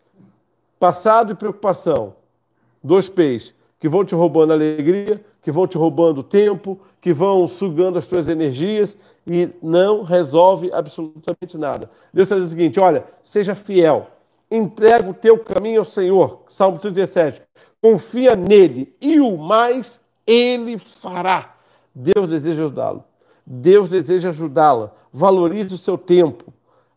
[0.78, 2.14] Passado e preocupação.
[2.82, 7.98] Dois P's que vão te roubando alegria, que vão te roubando tempo, que vão sugando
[7.98, 11.90] as tuas energias e não resolve absolutamente nada.
[12.10, 14.06] Deus está dizendo o seguinte: olha, seja fiel,
[14.50, 16.44] entrega o teu caminho ao Senhor.
[16.48, 17.42] Salmo 37.
[17.78, 21.54] Confia nele e o mais ele fará.
[21.94, 23.04] Deus deseja ajudá-lo.
[23.44, 24.92] Deus deseja ajudá-la.
[25.12, 26.52] Valorize o seu tempo.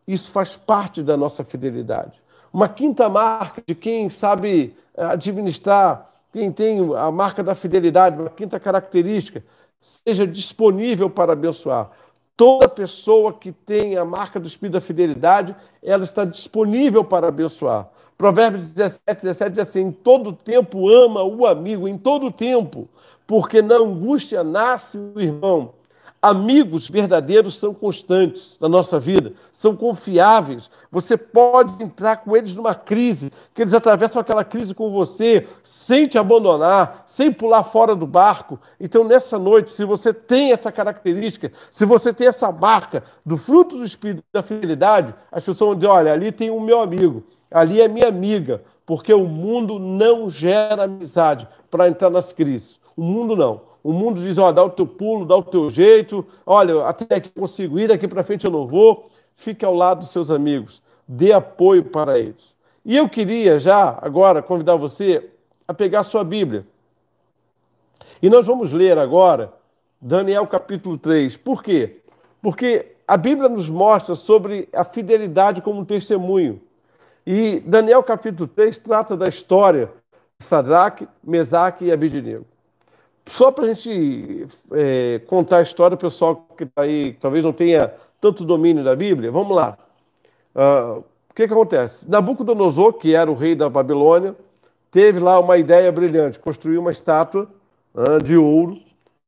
[0.08, 2.22] Isso faz parte da nossa fidelidade.
[2.52, 8.30] Uma quinta marca de quem sabe eh, administrar, quem tem a marca da fidelidade, uma
[8.30, 9.44] quinta característica,
[9.82, 11.90] seja disponível para abençoar.
[12.36, 17.90] Toda pessoa que tem a marca do Espírito da fidelidade, ela está disponível para abençoar.
[18.18, 22.88] Provérbios 17, 17 diz assim: em todo tempo ama o amigo, em todo tempo,
[23.26, 25.74] porque na angústia nasce o irmão.
[26.28, 30.70] Amigos verdadeiros são constantes na nossa vida, são confiáveis.
[30.92, 36.06] Você pode entrar com eles numa crise, que eles atravessam aquela crise com você, sem
[36.06, 38.60] te abandonar, sem pular fora do barco.
[38.78, 43.78] Então, nessa noite, se você tem essa característica, se você tem essa marca do fruto
[43.78, 47.80] do Espírito da fidelidade, as pessoas vão dizer: olha, ali tem o meu amigo, ali
[47.80, 52.78] é minha amiga, porque o mundo não gera amizade para entrar nas crises.
[52.98, 53.67] O mundo não.
[53.88, 57.30] O mundo diz: ó, dá o teu pulo, dá o teu jeito, olha, até aqui
[57.30, 59.10] consigo ir, daqui para frente eu não vou.
[59.34, 62.54] Fique ao lado dos seus amigos, dê apoio para eles.
[62.84, 65.30] E eu queria já, agora, convidar você
[65.66, 66.68] a pegar sua Bíblia.
[68.22, 69.54] E nós vamos ler agora
[70.02, 71.38] Daniel capítulo 3.
[71.38, 72.02] Por quê?
[72.42, 76.60] Porque a Bíblia nos mostra sobre a fidelidade como um testemunho.
[77.26, 79.90] E Daniel capítulo 3 trata da história
[80.38, 82.46] de Sadraque, Mesaque e Abidinego.
[83.28, 87.44] Só para a gente é, contar a história, o pessoal que está aí, que talvez
[87.44, 89.78] não tenha tanto domínio da Bíblia, vamos lá.
[90.56, 92.10] Uh, o que, que acontece?
[92.10, 94.34] Nabucodonosor, que era o rei da Babilônia,
[94.90, 97.50] teve lá uma ideia brilhante, construiu uma estátua
[97.94, 98.78] uh, de ouro,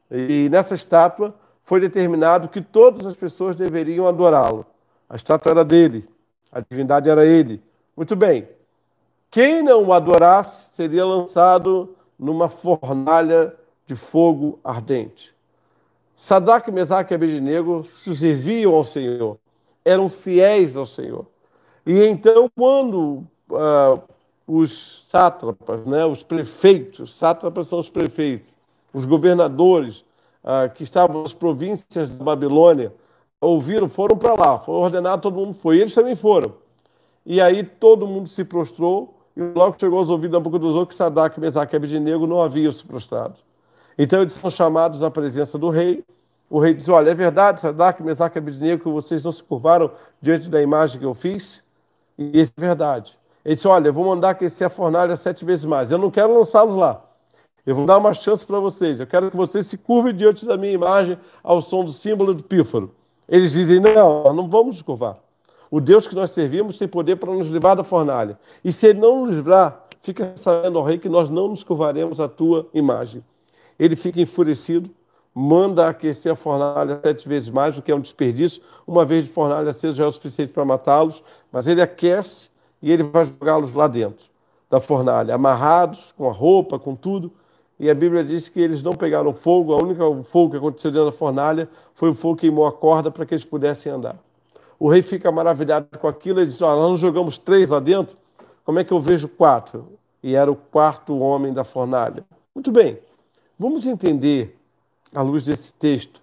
[0.10, 4.66] e nessa estátua foi determinado que todas as pessoas deveriam adorá-lo.
[5.10, 6.08] A estátua era dele,
[6.52, 7.62] a divindade era ele.
[7.98, 8.48] Muito bem.
[9.30, 13.59] Quem não o adorasse seria lançado numa fornalha
[13.90, 15.34] de fogo ardente.
[16.16, 19.40] Sadraque, Mesaque e Abednego se serviam ao Senhor,
[19.84, 21.26] eram fiéis ao Senhor.
[21.88, 24.00] E então, quando uh,
[24.46, 28.52] os sátrapas, né, os prefeitos, sátrapas são os prefeitos,
[28.94, 30.06] os governadores
[30.44, 32.94] uh, que estavam nas províncias da Babilônia,
[33.42, 36.54] ouviram, foram para lá, foi ordenado, todo mundo foi, eles também foram.
[37.26, 40.90] E aí todo mundo se prostrou, e logo chegou aos ouvidos da boca dos outros
[40.90, 43.49] que Sadraque, Mesaque e Abednego não haviam se prostrado.
[44.02, 46.06] Então eles são chamados à presença do rei.
[46.50, 49.92] O rei diz: Olha, é verdade, Sadraque, Mesaque e Abednego, que vocês não se curvaram
[50.22, 51.62] diante da imagem que eu fiz?
[52.18, 53.20] E isso é verdade.
[53.44, 55.92] Ele disse: Olha, eu vou mandar aquecer a fornalha sete vezes mais.
[55.92, 57.04] Eu não quero lançá-los lá.
[57.66, 59.02] Eu vou dar uma chance para vocês.
[59.02, 62.42] Eu quero que vocês se curvem diante da minha imagem ao som do símbolo do
[62.42, 62.96] pífaro.
[63.28, 65.18] Eles dizem: Não, não vamos nos curvar.
[65.70, 68.40] O Deus que nós servimos tem poder para nos livrar da fornalha.
[68.64, 72.22] E se ele não nos livrar, fica sabendo, ó rei, que nós não nos curvaremos
[72.22, 73.22] à tua imagem
[73.80, 74.90] ele fica enfurecido,
[75.34, 78.62] manda aquecer a fornalha sete vezes mais, o que é um desperdício.
[78.86, 82.50] Uma vez de fornalha acesa já é o suficiente para matá-los, mas ele aquece
[82.82, 84.28] e ele vai jogá-los lá dentro
[84.70, 87.32] da fornalha, amarrados, com a roupa, com tudo.
[87.80, 91.06] E a Bíblia diz que eles não pegaram fogo, a única fogo que aconteceu dentro
[91.06, 94.18] da fornalha foi o fogo que queimou a corda para que eles pudessem andar.
[94.78, 98.18] O rei fica maravilhado com aquilo, ele diz: Olha, nós jogamos três lá dentro,
[98.64, 99.94] como é que eu vejo quatro?
[100.22, 102.26] E era o quarto homem da fornalha.
[102.54, 103.00] Muito bem,
[103.62, 104.58] Vamos entender,
[105.14, 106.22] à luz desse texto,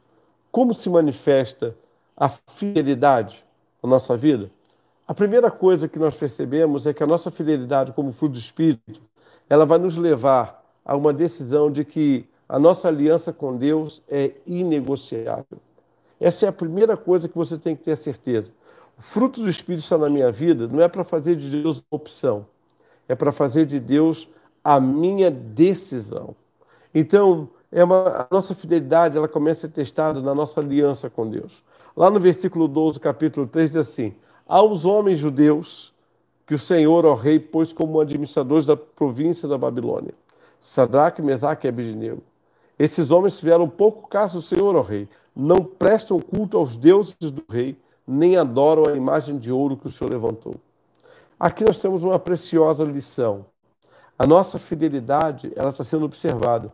[0.51, 1.77] como se manifesta
[2.17, 3.45] a fidelidade
[3.83, 4.51] na nossa vida?
[5.07, 9.03] A primeira coisa que nós percebemos é que a nossa fidelidade como fruto do Espírito,
[9.51, 14.33] ela vai nos levar a uma decisão de que a nossa aliança com Deus é
[14.47, 15.59] inegociável.
[16.19, 18.51] Essa é a primeira coisa que você tem que ter certeza.
[18.97, 21.99] O fruto do Espírito está na minha vida não é para fazer de Deus uma
[21.99, 22.47] opção,
[23.07, 24.27] é para fazer de Deus
[24.65, 26.35] a minha decisão.
[26.99, 31.29] Então, é uma, a nossa fidelidade ela começa a ser testada na nossa aliança com
[31.29, 31.63] Deus.
[31.95, 34.15] Lá no versículo 12, capítulo 3, diz assim:
[34.49, 35.93] Aos homens judeus
[36.47, 40.15] que o Senhor, ó rei, pôs como administradores da província da Babilônia,
[40.59, 42.23] Sadraque, Mesaque e Abednego.
[42.79, 47.45] Esses homens tiveram pouco caso do Senhor, ó rei, não prestam culto aos deuses do
[47.47, 50.55] rei, nem adoram a imagem de ouro que o Senhor levantou.
[51.39, 53.45] Aqui nós temos uma preciosa lição.
[54.19, 56.73] A nossa fidelidade ela está sendo observada.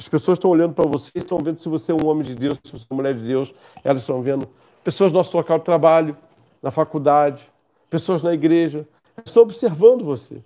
[0.00, 2.58] As pessoas estão olhando para você, estão vendo se você é um homem de Deus,
[2.64, 3.54] se você é uma mulher de Deus.
[3.84, 4.48] Elas estão vendo
[4.82, 6.16] pessoas no nosso local de trabalho,
[6.62, 7.46] na faculdade,
[7.90, 8.88] pessoas na igreja.
[9.22, 10.42] estão observando você.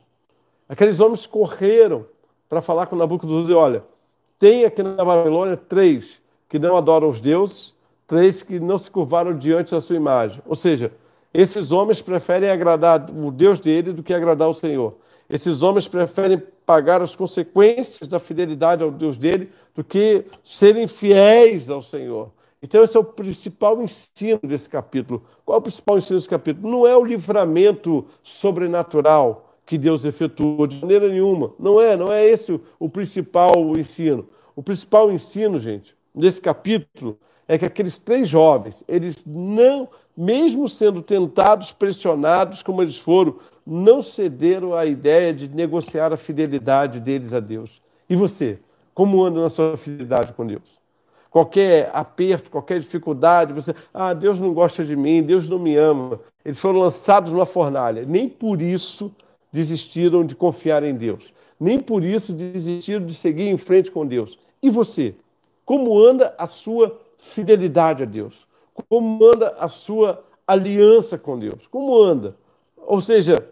[0.68, 2.04] Aqueles homens correram
[2.48, 3.82] para falar com Nabucodonosor e olha,
[4.40, 7.72] tem aqui na Babilônia três que não adoram os deuses,
[8.08, 10.42] três que não se curvaram diante da sua imagem.
[10.46, 10.90] Ou seja,
[11.32, 14.96] esses homens preferem agradar o Deus dele do que agradar o Senhor.
[15.30, 21.68] Esses homens preferem pagar as consequências da fidelidade ao Deus dele do que serem fiéis
[21.68, 22.30] ao Senhor.
[22.62, 25.22] Então, esse é o principal ensino desse capítulo.
[25.44, 26.70] Qual é o principal ensino desse capítulo?
[26.70, 31.52] Não é o livramento sobrenatural que Deus efetuou de maneira nenhuma.
[31.58, 34.26] Não é, não é esse o, principal ensino.
[34.56, 41.02] O principal ensino, gente, desse capítulo é que aqueles três jovens, eles não, mesmo sendo
[41.02, 47.40] tentados, pressionados como eles foram, não cederam à ideia de negociar a fidelidade deles a
[47.40, 47.82] Deus.
[48.08, 48.58] E você?
[48.94, 50.84] Como anda na sua fidelidade com Deus?
[51.30, 56.20] Qualquer aperto, qualquer dificuldade, você, ah, Deus não gosta de mim, Deus não me ama.
[56.44, 58.04] Eles foram lançados numa fornalha.
[58.06, 59.10] Nem por isso
[59.52, 61.32] desistiram de confiar em Deus.
[61.58, 64.38] Nem por isso desistiram de seguir em frente com Deus.
[64.62, 65.14] E você?
[65.64, 68.46] Como anda a sua fidelidade a Deus?
[68.88, 71.66] Como anda a sua aliança com Deus?
[71.66, 72.36] Como anda?
[72.76, 73.46] Ou seja,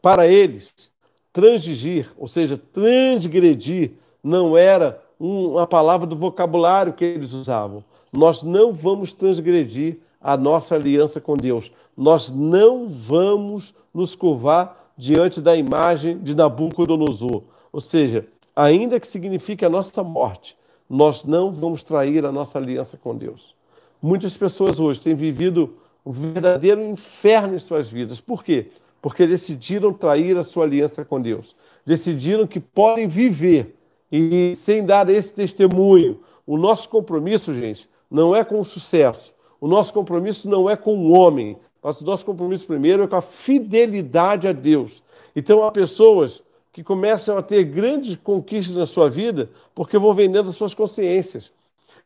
[0.00, 0.90] para eles,
[1.32, 7.84] transigir, ou seja, transgredir, não era uma palavra do vocabulário que eles usavam.
[8.12, 11.72] Nós não vamos transgredir a nossa aliança com Deus.
[11.96, 17.42] Nós não vamos nos curvar diante da imagem de Nabucodonosor.
[17.72, 20.56] Ou seja, ainda que signifique a nossa morte,
[20.88, 23.54] nós não vamos trair a nossa aliança com Deus.
[24.02, 28.20] Muitas pessoas hoje têm vivido um verdadeiro inferno em suas vidas.
[28.20, 28.70] Por quê?
[29.00, 31.56] porque decidiram trair a sua aliança com Deus.
[31.84, 33.76] Decidiram que podem viver
[34.12, 36.20] e sem dar esse testemunho.
[36.46, 39.32] O nosso compromisso, gente, não é com o sucesso.
[39.60, 41.56] O nosso compromisso não é com o homem.
[41.82, 45.02] O nosso compromisso primeiro é com a fidelidade a Deus.
[45.34, 50.50] Então há pessoas que começam a ter grandes conquistas na sua vida porque vão vendendo
[50.50, 51.50] as suas consciências.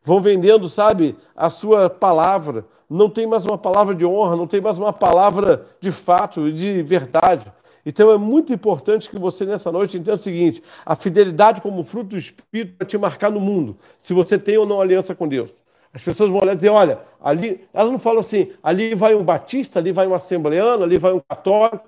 [0.05, 4.61] Vão vendendo, sabe, a sua palavra, não tem mais uma palavra de honra, não tem
[4.61, 7.51] mais uma palavra de fato e de verdade.
[7.83, 12.09] Então é muito importante que você nessa noite entenda o seguinte: a fidelidade como fruto
[12.09, 15.51] do Espírito vai te marcar no mundo, se você tem ou não aliança com Deus.
[15.91, 19.23] As pessoas vão olhar e dizer: olha, ali, elas não falam assim, ali vai um
[19.23, 21.87] batista, ali vai um assembleano, ali vai um católico.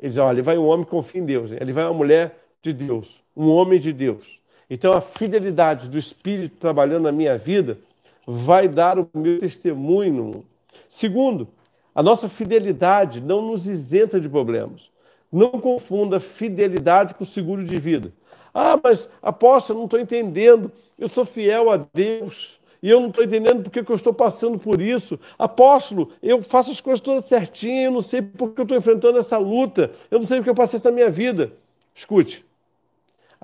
[0.00, 2.38] Eles dizem: olha, ali vai um homem que confia em Deus, ali vai uma mulher
[2.62, 4.40] de Deus, um homem de Deus.
[4.68, 7.78] Então a fidelidade do Espírito trabalhando na minha vida
[8.26, 10.44] vai dar o meu testemunho.
[10.88, 11.48] Segundo,
[11.94, 14.90] a nossa fidelidade não nos isenta de problemas.
[15.30, 18.12] Não confunda fidelidade com seguro de vida.
[18.54, 20.72] Ah, mas apóstolo, eu não estou entendendo.
[20.98, 24.58] Eu sou fiel a Deus e eu não estou entendendo porque que eu estou passando
[24.58, 25.18] por isso.
[25.38, 29.36] Apóstolo, eu faço as coisas todas certinhas, eu não sei porque eu estou enfrentando essa
[29.36, 31.52] luta, eu não sei porque eu passei isso na minha vida.
[31.94, 32.45] Escute,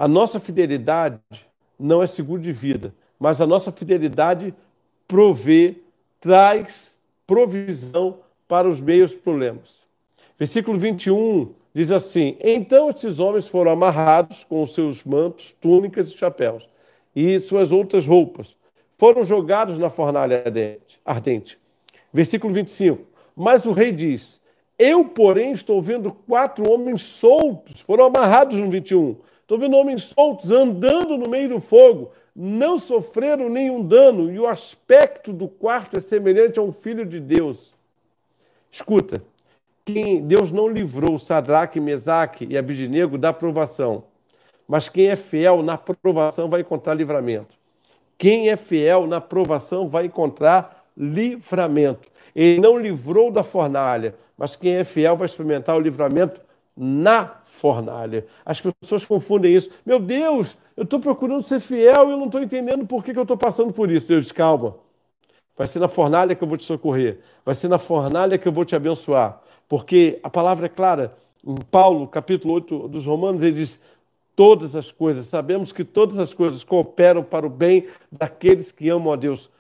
[0.02, 1.20] a nossa fidelidade
[1.78, 4.52] não é seguro de vida, mas a nossa fidelidade
[5.06, 5.76] provê,
[6.18, 9.86] traz provisão para os meios problemas.
[10.36, 16.18] Versículo 21 diz assim: Então esses homens foram amarrados com os seus mantos, túnicas e
[16.18, 16.68] chapéus,
[17.14, 18.56] e suas outras roupas.
[18.98, 20.42] Foram jogados na fornalha
[21.04, 21.60] ardente.
[22.12, 23.06] Versículo 25.
[23.36, 24.40] Mas o rei diz:
[24.76, 29.14] Eu, porém, estou vendo quatro homens soltos, foram amarrados no 21.
[29.52, 34.46] Estou vendo homens soltos andando no meio do fogo, não sofreram nenhum dano, e o
[34.46, 37.74] aspecto do quarto é semelhante a um filho de Deus.
[38.70, 39.22] Escuta,
[39.84, 44.04] quem Deus não livrou Sadraque, Mesaque e Abidinego da provação,
[44.66, 47.54] mas quem é fiel na provação vai encontrar livramento.
[48.16, 52.08] Quem é fiel na provação vai encontrar livramento.
[52.34, 56.40] Ele não livrou da fornalha, mas quem é fiel vai experimentar o livramento
[56.76, 58.26] na fornalha.
[58.44, 59.70] As pessoas confundem isso.
[59.84, 63.18] Meu Deus, eu estou procurando ser fiel e eu não estou entendendo por que, que
[63.18, 64.08] eu estou passando por isso.
[64.08, 64.74] Deus diz, calma.
[65.56, 67.20] Vai ser na fornalha que eu vou te socorrer.
[67.44, 69.40] Vai ser na fornalha que eu vou te abençoar.
[69.68, 71.14] Porque a palavra é clara.
[71.44, 73.78] Em Paulo, capítulo 8 dos Romanos, ele diz:
[74.34, 79.12] todas as coisas, sabemos que todas as coisas cooperam para o bem daqueles que amam
[79.12, 79.50] a Deus.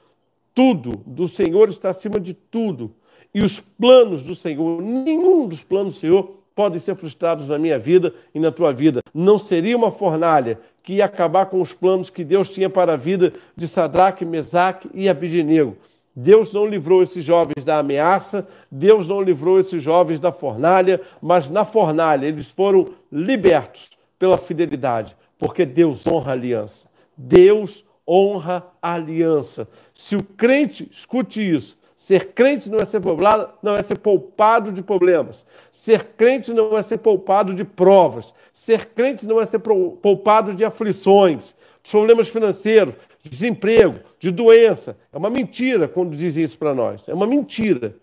[0.54, 2.94] Tudo do Senhor está acima de tudo.
[3.34, 7.78] E os planos do Senhor, nenhum dos planos do Senhor podem ser frustrados na minha
[7.78, 9.00] vida e na tua vida.
[9.14, 12.96] Não seria uma fornalha que ia acabar com os planos que Deus tinha para a
[12.96, 15.76] vida de Sadraque, Mesaque e Abidinego.
[16.14, 21.48] Deus não livrou esses jovens da ameaça, Deus não livrou esses jovens da fornalha, mas
[21.48, 23.88] na fornalha eles foram libertos
[24.18, 26.86] pela fidelidade, porque Deus honra a aliança.
[27.16, 29.66] Deus honra a aliança.
[29.94, 34.72] Se o crente escute isso, ser crente não é ser poupado, não é ser poupado
[34.72, 35.46] de problemas.
[35.70, 38.34] Ser crente não é ser poupado de provas.
[38.52, 44.98] Ser crente não é ser poupado de aflições, de problemas financeiros, de desemprego, de doença.
[45.12, 47.08] É uma mentira quando dizem isso para nós.
[47.08, 47.94] É uma mentira.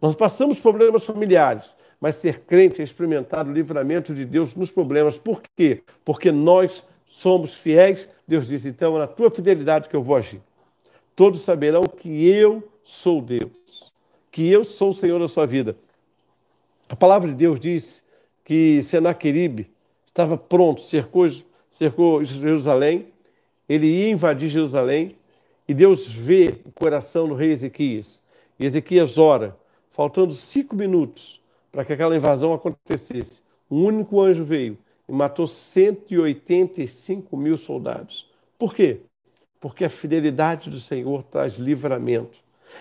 [0.00, 5.18] Nós passamos problemas familiares, mas ser crente é experimentar o livramento de Deus nos problemas.
[5.18, 5.82] Por quê?
[6.04, 8.08] Porque nós somos fiéis.
[8.24, 10.40] Deus diz, então, é na tua fidelidade que eu vou agir.
[11.16, 13.92] Todos saberão que eu sou Deus,
[14.30, 15.76] que eu sou o Senhor da sua vida.
[16.88, 18.02] A palavra de Deus diz
[18.44, 19.70] que Senaqueribe
[20.06, 21.28] estava pronto, cercou,
[21.70, 23.06] cercou Jerusalém,
[23.68, 25.16] ele ia invadir Jerusalém,
[25.66, 28.22] e Deus vê o coração do rei Ezequias.
[28.58, 29.56] E Ezequias ora,
[29.90, 31.40] faltando cinco minutos
[31.70, 33.40] para que aquela invasão acontecesse.
[33.70, 34.76] Um único anjo veio
[35.08, 38.30] e matou 185 mil soldados.
[38.58, 39.00] Por quê?
[39.58, 42.38] Porque a fidelidade do Senhor traz livramento.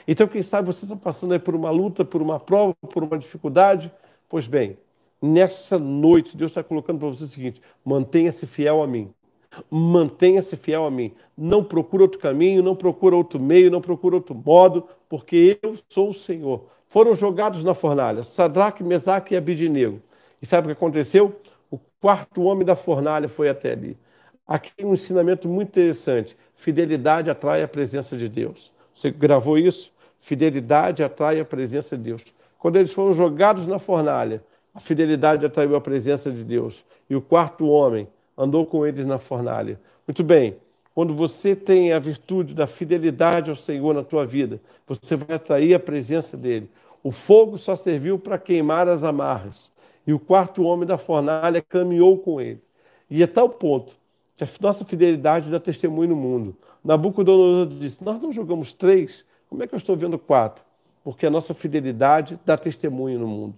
[0.07, 3.17] Então, quem sabe você está passando aí por uma luta, por uma prova, por uma
[3.17, 3.91] dificuldade.
[4.29, 4.77] Pois bem,
[5.21, 9.13] nessa noite, Deus está colocando para você o seguinte: mantenha-se fiel a mim.
[9.69, 11.13] Mantenha-se fiel a mim.
[11.37, 16.09] Não procura outro caminho, não procura outro meio, não procura outro modo, porque eu sou
[16.09, 16.65] o Senhor.
[16.87, 20.01] Foram jogados na fornalha, Sadraque, Mesaque e Abidinego.
[20.41, 21.35] E sabe o que aconteceu?
[21.69, 23.97] O quarto homem da fornalha foi até ali.
[24.47, 26.35] Aqui um ensinamento muito interessante.
[26.55, 28.71] Fidelidade atrai a presença de Deus.
[29.01, 29.91] Você gravou isso?
[30.19, 32.23] Fidelidade atrai a presença de Deus.
[32.59, 34.43] Quando eles foram jogados na fornalha,
[34.75, 36.85] a fidelidade atraiu a presença de Deus.
[37.09, 39.79] E o quarto homem andou com eles na fornalha.
[40.07, 40.55] Muito bem,
[40.93, 45.73] quando você tem a virtude da fidelidade ao Senhor na tua vida, você vai atrair
[45.73, 46.69] a presença dele.
[47.01, 49.71] O fogo só serviu para queimar as amarras.
[50.05, 52.61] E o quarto homem da fornalha caminhou com ele.
[53.09, 53.97] E a tal ponto
[54.37, 56.55] que a nossa fidelidade dá testemunho no mundo.
[56.83, 60.63] Nabucodonosor disse: Nós não jogamos três, como é que eu estou vendo quatro?
[61.03, 63.55] Porque a nossa fidelidade dá testemunho no mundo.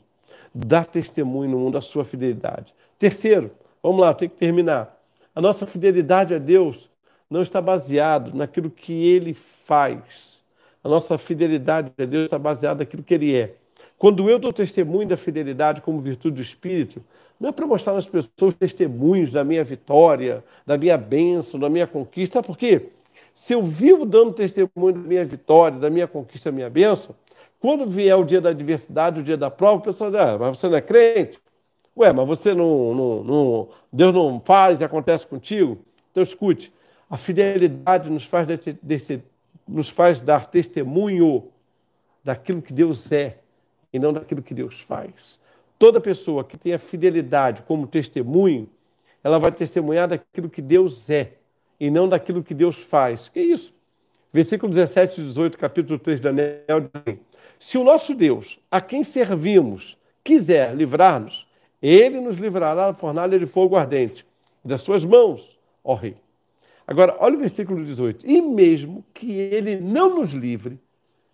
[0.54, 2.74] Dá testemunho no mundo a sua fidelidade.
[2.98, 3.52] Terceiro,
[3.82, 5.00] vamos lá, tem que terminar.
[5.36, 6.90] A nossa fidelidade a Deus
[7.30, 10.44] não está baseado naquilo que Ele faz.
[10.84, 13.56] A nossa fidelidade a Deus está baseada naquilo que Ele é.
[13.98, 17.02] Quando eu dou testemunho da fidelidade como virtude do Espírito,
[17.40, 21.88] não é para mostrar nas pessoas testemunhos da minha vitória, da minha bênção, da minha
[21.88, 22.34] conquista.
[22.34, 22.90] Sabe por quê?
[23.34, 27.16] Se eu vivo dando testemunho da minha vitória, da minha conquista, da minha bênção,
[27.60, 30.58] quando vier o dia da adversidade, o dia da prova, o pessoal diz, ah, mas
[30.58, 31.40] você não é crente?
[31.96, 35.80] Ué, mas você não, não, não, Deus não faz e acontece contigo?
[36.12, 36.74] Então escute,
[37.10, 38.48] a fidelidade nos faz,
[39.68, 41.48] nos faz dar testemunho
[42.24, 43.38] daquilo que Deus é
[43.92, 45.40] e não daquilo que Deus faz.
[45.78, 48.70] Toda pessoa que tem a fidelidade como testemunho,
[49.24, 51.34] ela vai testemunhar daquilo que Deus é
[51.80, 53.30] e não daquilo que Deus faz.
[53.30, 53.74] Que isso?
[54.32, 57.18] Versículo 17 e 18, capítulo 3 de Daniel, diz
[57.60, 61.48] Se o nosso Deus, a quem servimos, quiser livrar-nos,
[61.82, 64.26] ele nos livrará da fornalha de fogo ardente,
[64.64, 66.16] das suas mãos, ó rei.
[66.88, 68.26] Agora, olha o versículo 18.
[68.26, 70.80] E mesmo que ele não nos livre,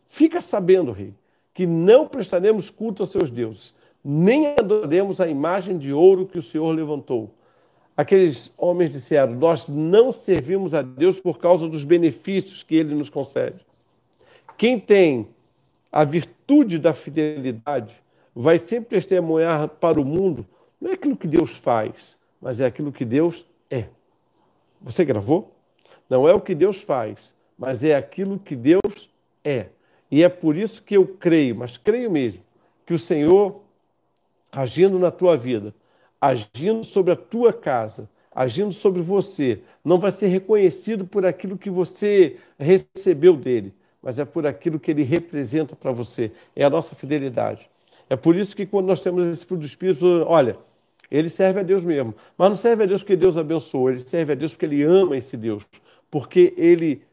[0.08, 1.14] fica sabendo, rei,
[1.54, 6.42] que não prestaremos culto aos seus deuses, nem adoremos a imagem de ouro que o
[6.42, 7.32] Senhor levantou.
[8.00, 13.10] Aqueles homens disseram: Nós não servimos a Deus por causa dos benefícios que ele nos
[13.10, 13.66] concede.
[14.58, 15.28] Quem tem
[15.92, 17.94] a virtude da fidelidade
[18.34, 20.48] vai sempre testemunhar para o mundo
[20.80, 23.88] não é aquilo que Deus faz, mas é aquilo que Deus é.
[24.80, 25.54] Você gravou?
[26.10, 29.10] Não é o que Deus faz, mas é aquilo que Deus
[29.44, 29.66] é.
[30.10, 32.42] E é por isso que eu creio, mas creio mesmo,
[32.86, 33.60] que o Senhor,
[34.50, 35.76] agindo na tua vida,
[36.20, 41.70] agindo sobre a tua casa, agindo sobre você, não vai ser reconhecido por aquilo que
[41.70, 46.32] você recebeu dele, mas é por aquilo que ele representa para você.
[46.56, 47.70] É a nossa fidelidade.
[48.10, 50.58] É por isso que quando nós temos esse fruto do Espírito, olha,
[51.12, 52.14] ele serve a Deus mesmo.
[52.38, 55.18] Mas não serve a Deus porque Deus abençoou, ele serve a Deus porque ele ama
[55.18, 55.66] esse Deus,
[56.10, 57.04] porque ele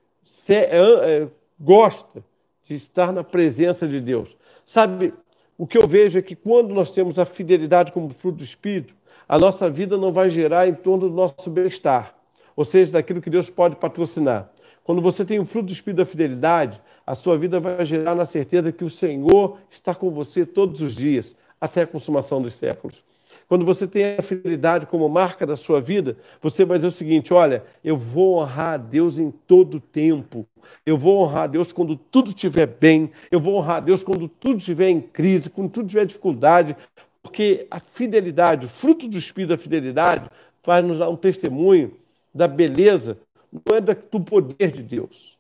[0.48, 1.26] é,
[1.59, 2.24] gosta
[2.62, 4.36] de estar na presença de Deus.
[4.64, 5.14] Sabe,
[5.59, 8.94] o que eu vejo é que quando nós temos a fidelidade como fruto do Espírito,
[9.28, 12.14] a nossa vida não vai gerar em torno do nosso bem-estar,
[12.54, 14.50] ou seja, daquilo que Deus pode patrocinar.
[14.84, 18.24] Quando você tem o fruto do Espírito da fidelidade, a sua vida vai gerar na
[18.24, 23.02] certeza que o Senhor está com você todos os dias, até a consumação dos séculos.
[23.49, 27.32] Quando você tem a fidelidade como marca da sua vida, você vai dizer o seguinte:
[27.32, 30.47] olha, eu vou honrar a Deus em todo tempo.
[30.84, 33.11] Eu vou honrar a Deus quando tudo estiver bem.
[33.30, 36.76] Eu vou honrar a Deus quando tudo estiver em crise, quando tudo tiver dificuldade.
[37.22, 40.28] Porque a fidelidade, o fruto do espírito da fidelidade,
[40.64, 41.92] vai nos dar um testemunho
[42.34, 43.16] da beleza,
[43.53, 45.38] não é do poder de Deus,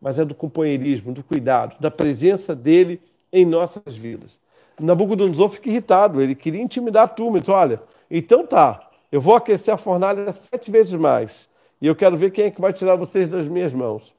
[0.00, 3.00] mas é do companheirismo, do cuidado, da presença dele
[3.32, 4.38] em nossas vidas.
[4.80, 7.38] Nabucodonosor fica irritado, ele queria intimidar a turma.
[7.38, 11.48] Ele olha, então tá, eu vou aquecer a fornalha sete vezes mais.
[11.80, 14.14] E eu quero ver quem é que vai tirar vocês das minhas mãos.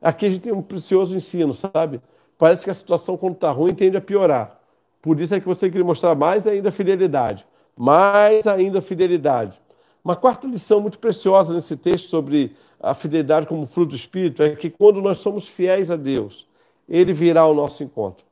[0.00, 2.00] Aqui a gente tem um precioso ensino, sabe?
[2.38, 4.58] Parece que a situação, quando está ruim, tende a piorar.
[5.02, 7.46] Por isso é que você queria mostrar mais ainda fidelidade.
[7.76, 9.60] Mais ainda fidelidade.
[10.04, 14.54] Uma quarta lição muito preciosa nesse texto sobre a fidelidade como fruto do Espírito é
[14.54, 16.46] que quando nós somos fiéis a Deus,
[16.88, 18.24] Ele virá ao nosso encontro.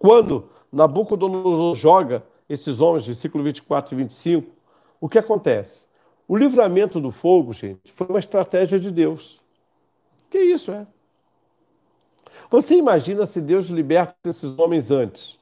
[0.00, 4.50] Quando Nabucodonosor joga esses homens, versículo 24 e 25,
[4.98, 5.84] o que acontece?
[6.26, 9.42] O livramento do fogo, gente, foi uma estratégia de Deus.
[10.30, 10.86] Que isso é?
[12.50, 15.38] Você imagina se Deus liberta esses homens antes?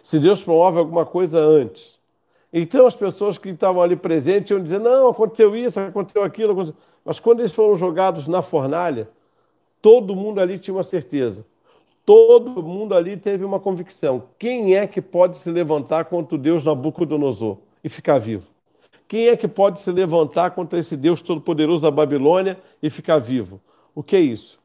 [0.00, 1.98] Se Deus promove alguma coisa antes?
[2.52, 6.52] Então as pessoas que estavam ali presentes iam dizer: não, aconteceu isso, aconteceu aquilo.
[6.52, 6.76] Aconteceu...
[7.04, 9.10] Mas quando eles foram jogados na fornalha,
[9.80, 11.44] todo mundo ali tinha uma certeza.
[12.04, 14.24] Todo mundo ali teve uma convicção.
[14.38, 18.46] Quem é que pode se levantar contra o Deus Nabucodonosor e ficar vivo?
[19.06, 23.60] Quem é que pode se levantar contra esse Deus Todo-Poderoso da Babilônia e ficar vivo?
[23.94, 24.58] O que é isso?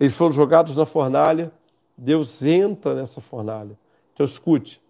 [0.00, 1.52] Eles foram jogados na fornalha,
[1.96, 3.78] Deus entra nessa fornalha.
[4.14, 4.80] Então escute,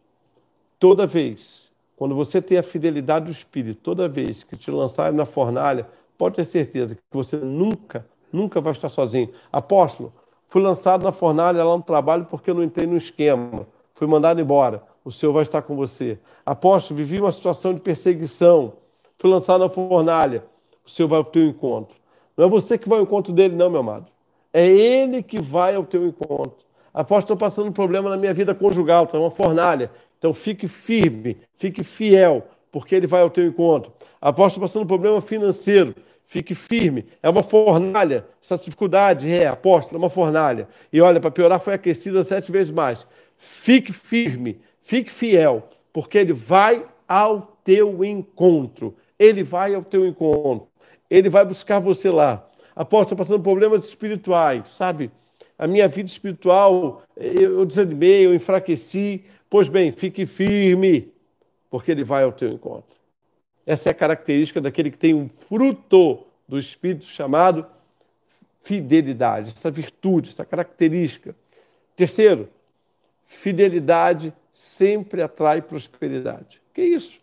[0.79, 5.27] toda vez, quando você tem a fidelidade do Espírito, toda vez que te lançarem na
[5.27, 9.31] fornalha, pode ter certeza que você nunca, nunca vai estar sozinho.
[9.51, 10.13] Apóstolo,
[10.49, 13.67] Fui lançado na fornalha lá no trabalho porque eu não entrei no esquema.
[13.95, 14.83] Fui mandado embora.
[15.05, 16.19] O Senhor vai estar com você.
[16.45, 18.73] Apóstolo, vivi uma situação de perseguição.
[19.19, 20.45] Fui lançado na fornalha.
[20.85, 21.99] O Senhor vai ao teu encontro.
[22.37, 24.07] Não é você que vai ao encontro dele, não, meu amado.
[24.53, 26.67] É ele que vai ao teu encontro.
[26.95, 29.91] Apóstolo, estou passando um problema na minha vida conjugal, está uma fornalha.
[30.19, 33.93] Então fique firme, fique fiel, porque ele vai ao teu encontro.
[34.21, 35.95] Apóstolo, passando um problema financeiro.
[36.29, 37.07] Fique firme.
[37.23, 38.27] É uma fornalha.
[38.43, 40.69] Essa dificuldade é, apóstolo, é uma fornalha.
[40.93, 43.07] E olha, para piorar, foi aquecida sete vezes mais.
[43.39, 48.95] Fique firme, fique fiel, porque ele vai ao teu encontro.
[49.19, 50.69] Ele vai ao teu encontro.
[51.09, 52.47] Ele vai buscar você lá.
[52.77, 55.11] Apóstolo, passando problemas espirituais, sabe?
[55.59, 59.25] a minha vida espiritual, eu desanimei, eu enfraqueci.
[59.49, 61.11] Pois bem, fique firme,
[61.71, 62.98] porque ele vai ao teu encontro.
[63.69, 67.67] Essa é a característica daquele que tem um fruto do Espírito chamado
[68.61, 71.37] fidelidade, essa virtude, essa característica.
[71.95, 72.49] Terceiro,
[73.27, 76.63] fidelidade sempre atrai prosperidade.
[76.73, 77.19] Que isso?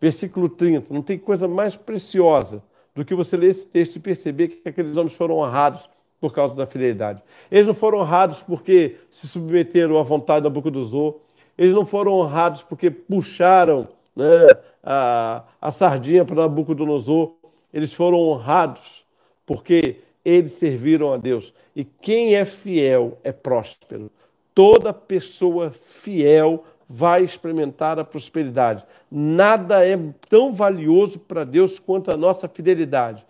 [0.00, 0.94] Versículo 30.
[0.94, 2.62] Não tem coisa mais preciosa
[2.94, 6.54] do que você ler esse texto e perceber que aqueles homens foram honrados por causa
[6.54, 7.22] da fidelidade.
[7.50, 11.16] Eles não foram honrados porque se submeteram à vontade da Nabucodonosor.
[11.58, 14.46] Eles não foram honrados porque puxaram né,
[14.82, 17.34] a, a sardinha para Nabucodonosor.
[17.72, 19.04] Eles foram honrados
[19.46, 21.52] porque eles serviram a Deus.
[21.74, 24.10] E quem é fiel é próspero.
[24.54, 28.84] Toda pessoa fiel vai experimentar a prosperidade.
[29.10, 29.98] Nada é
[30.28, 33.24] tão valioso para Deus quanto a nossa fidelidade.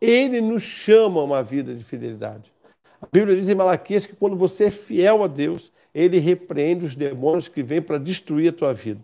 [0.00, 2.52] Ele nos chama a uma vida de fidelidade.
[3.00, 6.94] A Bíblia diz em Malaquias que quando você é fiel a Deus, ele repreende os
[6.94, 9.00] demônios que vêm para destruir a tua vida.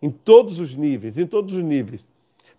[0.00, 2.04] Em todos os níveis, em todos os níveis.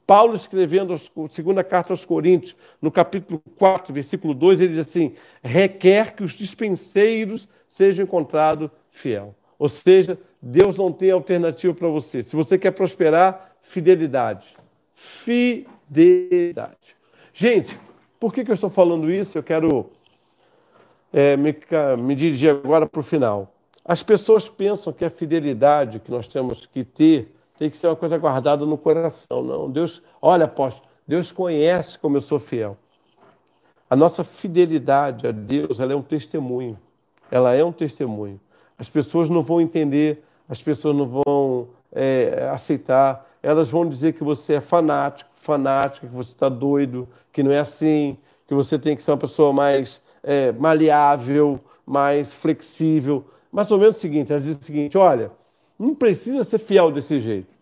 [0.06, 0.98] Paulo, escrevendo a
[1.30, 5.14] segunda carta aos Coríntios, no capítulo 4, versículo 2, ele diz assim:
[5.44, 9.36] requer que os dispenseiros sejam encontrados fiel.
[9.60, 12.24] Ou seja, Deus não tem alternativa para você.
[12.24, 14.56] Se você quer prosperar, fidelidade.
[14.96, 16.98] Fidelidade.
[17.32, 17.80] Gente,
[18.20, 19.38] por que, que eu estou falando isso?
[19.38, 19.92] Eu quero
[21.14, 21.56] é, me,
[22.02, 23.54] me dirigir agora para o final.
[23.90, 27.96] As pessoas pensam que a fidelidade que nós temos que ter tem que ser uma
[27.96, 29.42] coisa guardada no coração.
[29.42, 32.78] Não, Deus, olha, apóstolo, Deus conhece como eu sou fiel.
[33.90, 36.78] A nossa fidelidade a Deus, ela é um testemunho.
[37.32, 38.40] Ela é um testemunho.
[38.78, 44.24] As pessoas não vão entender, as pessoas não vão é, aceitar, elas vão dizer que
[44.24, 48.96] você é fanático, fanática, que você está doido, que não é assim, que você tem
[48.96, 53.26] que ser uma pessoa mais é, maleável, mais flexível.
[53.52, 55.32] Mais ou menos o seguinte, elas dizem o seguinte, olha,
[55.78, 57.60] não precisa ser fiel desse jeito.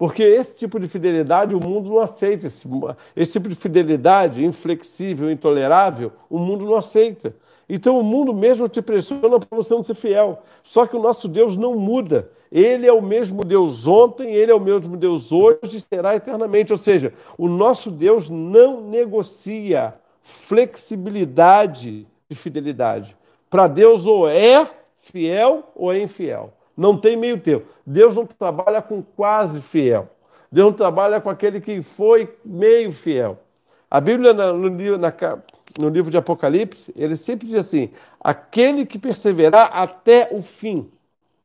[0.00, 2.46] Porque esse tipo de fidelidade o mundo não aceita.
[2.46, 2.66] Esse,
[3.14, 7.34] esse tipo de fidelidade inflexível, intolerável, o mundo não aceita.
[7.68, 10.42] Então o mundo mesmo te pressiona para você não ser fiel.
[10.62, 12.30] Só que o nosso Deus não muda.
[12.50, 16.72] Ele é o mesmo Deus ontem, ele é o mesmo Deus hoje e será eternamente.
[16.72, 23.14] Ou seja, o nosso Deus não negocia flexibilidade de fidelidade.
[23.50, 26.52] Para Deus ou é fiel ou é infiel.
[26.76, 27.64] Não tem meio termo.
[27.84, 30.08] Deus não trabalha com quase fiel.
[30.50, 33.38] Deus não trabalha com aquele que foi meio fiel.
[33.90, 34.68] A Bíblia, no,
[35.88, 37.90] livro de Apocalipse, ele sempre diz assim:
[38.20, 40.88] aquele que perseverar até o fim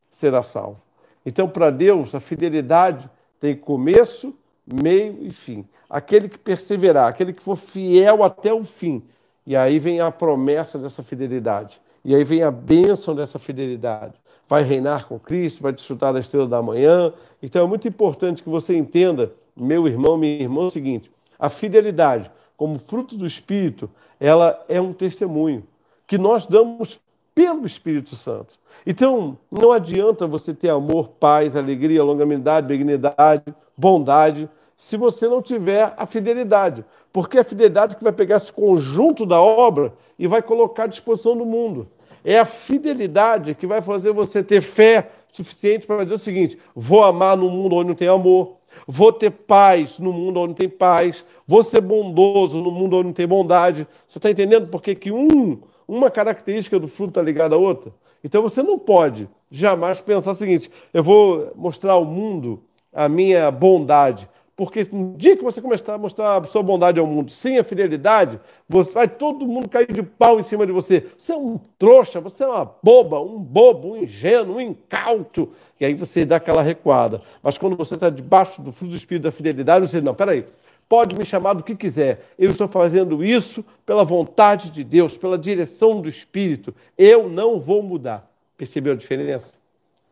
[0.08, 0.80] será salvo.
[1.24, 4.32] Então, para Deus, a fidelidade tem começo,
[4.64, 5.66] meio e fim.
[5.90, 9.02] Aquele que perseverar, aquele que for fiel até o fim.
[9.46, 11.80] E aí vem a promessa dessa fidelidade.
[12.06, 14.14] E aí vem a bênção dessa fidelidade.
[14.48, 17.12] Vai reinar com Cristo, vai desfrutar da estrela da manhã.
[17.42, 22.30] Então é muito importante que você entenda, meu irmão, minha irmã, o seguinte: a fidelidade
[22.56, 23.90] como fruto do Espírito,
[24.20, 25.64] ela é um testemunho
[26.06, 27.00] que nós damos
[27.34, 28.54] pelo Espírito Santo.
[28.86, 33.42] Então, não adianta você ter amor, paz, alegria, longanimidade, benignidade,
[33.76, 36.84] bondade, se você não tiver a fidelidade.
[37.12, 40.86] Porque é a fidelidade que vai pegar esse conjunto da obra e vai colocar à
[40.86, 41.88] disposição do mundo.
[42.28, 47.04] É a fidelidade que vai fazer você ter fé suficiente para dizer o seguinte: vou
[47.04, 48.56] amar no mundo onde não tem amor,
[48.86, 51.24] Vou ter paz no mundo onde tem paz.
[51.46, 53.86] Vou ser bondoso no mundo onde não tem bondade.
[54.06, 57.92] Você está entendendo por que um, uma característica do fruto está ligada à outra?
[58.22, 62.62] Então você não pode jamais pensar o seguinte: eu vou mostrar ao mundo
[62.92, 64.28] a minha bondade.
[64.56, 67.64] Porque no dia que você começar a mostrar a sua bondade ao mundo sem a
[67.64, 71.06] fidelidade, você, vai todo mundo cair de pau em cima de você.
[71.18, 75.50] Você é um trouxa, você é uma boba, um bobo, um ingênuo, um incauto.
[75.78, 77.20] E aí você dá aquela recuada.
[77.42, 80.46] Mas quando você está debaixo do fruto do Espírito da fidelidade, você diz, não, peraí,
[80.88, 82.24] pode me chamar do que quiser.
[82.38, 86.74] Eu estou fazendo isso pela vontade de Deus, pela direção do Espírito.
[86.96, 88.26] Eu não vou mudar.
[88.56, 89.54] Percebeu a diferença?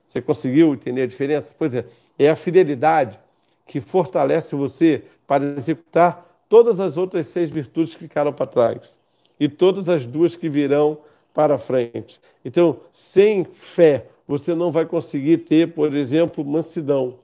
[0.04, 1.50] Você conseguiu entender a diferença?
[1.58, 1.86] Pois é,
[2.18, 3.23] é a fidelidade
[3.66, 9.00] que fortalece você para executar todas as outras seis virtudes que ficaram para trás
[9.38, 10.98] e todas as duas que virão
[11.32, 12.20] para frente.
[12.44, 17.18] Então, sem fé, você não vai conseguir ter, por exemplo, mansidão.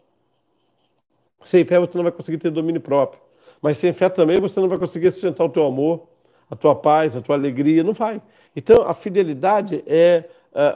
[1.43, 3.21] Sem fé, você não vai conseguir ter domínio próprio.
[3.63, 6.09] Mas sem fé também, você não vai conseguir sustentar o teu amor,
[6.51, 7.85] a tua paz, a tua alegria.
[7.85, 8.21] Não vai.
[8.55, 10.29] Então, a fidelidade é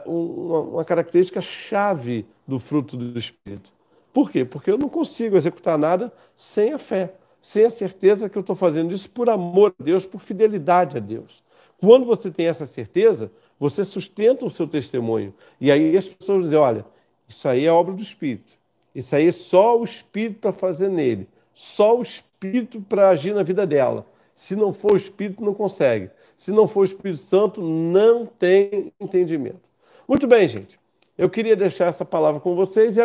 [0.05, 3.74] uh, uma, uma característica chave do fruto do Espírito.
[4.15, 4.45] Por quê?
[4.45, 8.55] Porque eu não consigo executar nada sem a fé, sem a certeza que eu estou
[8.55, 11.43] fazendo isso por amor a Deus, por fidelidade a Deus.
[11.81, 15.33] Quando você tem essa certeza, Você sustenta o seu testemunho.
[15.59, 16.85] E aí as pessoas dizem: olha,
[17.27, 18.53] isso aí é obra do Espírito.
[18.93, 21.27] Isso aí é só o Espírito para fazer nele.
[21.53, 24.05] Só o Espírito para agir na vida dela.
[24.33, 26.09] Se não for o Espírito, não consegue.
[26.37, 29.69] Se não for o Espírito Santo, não tem entendimento.
[30.07, 30.77] Muito bem, gente.
[31.17, 33.01] Eu queria deixar essa palavra com vocês e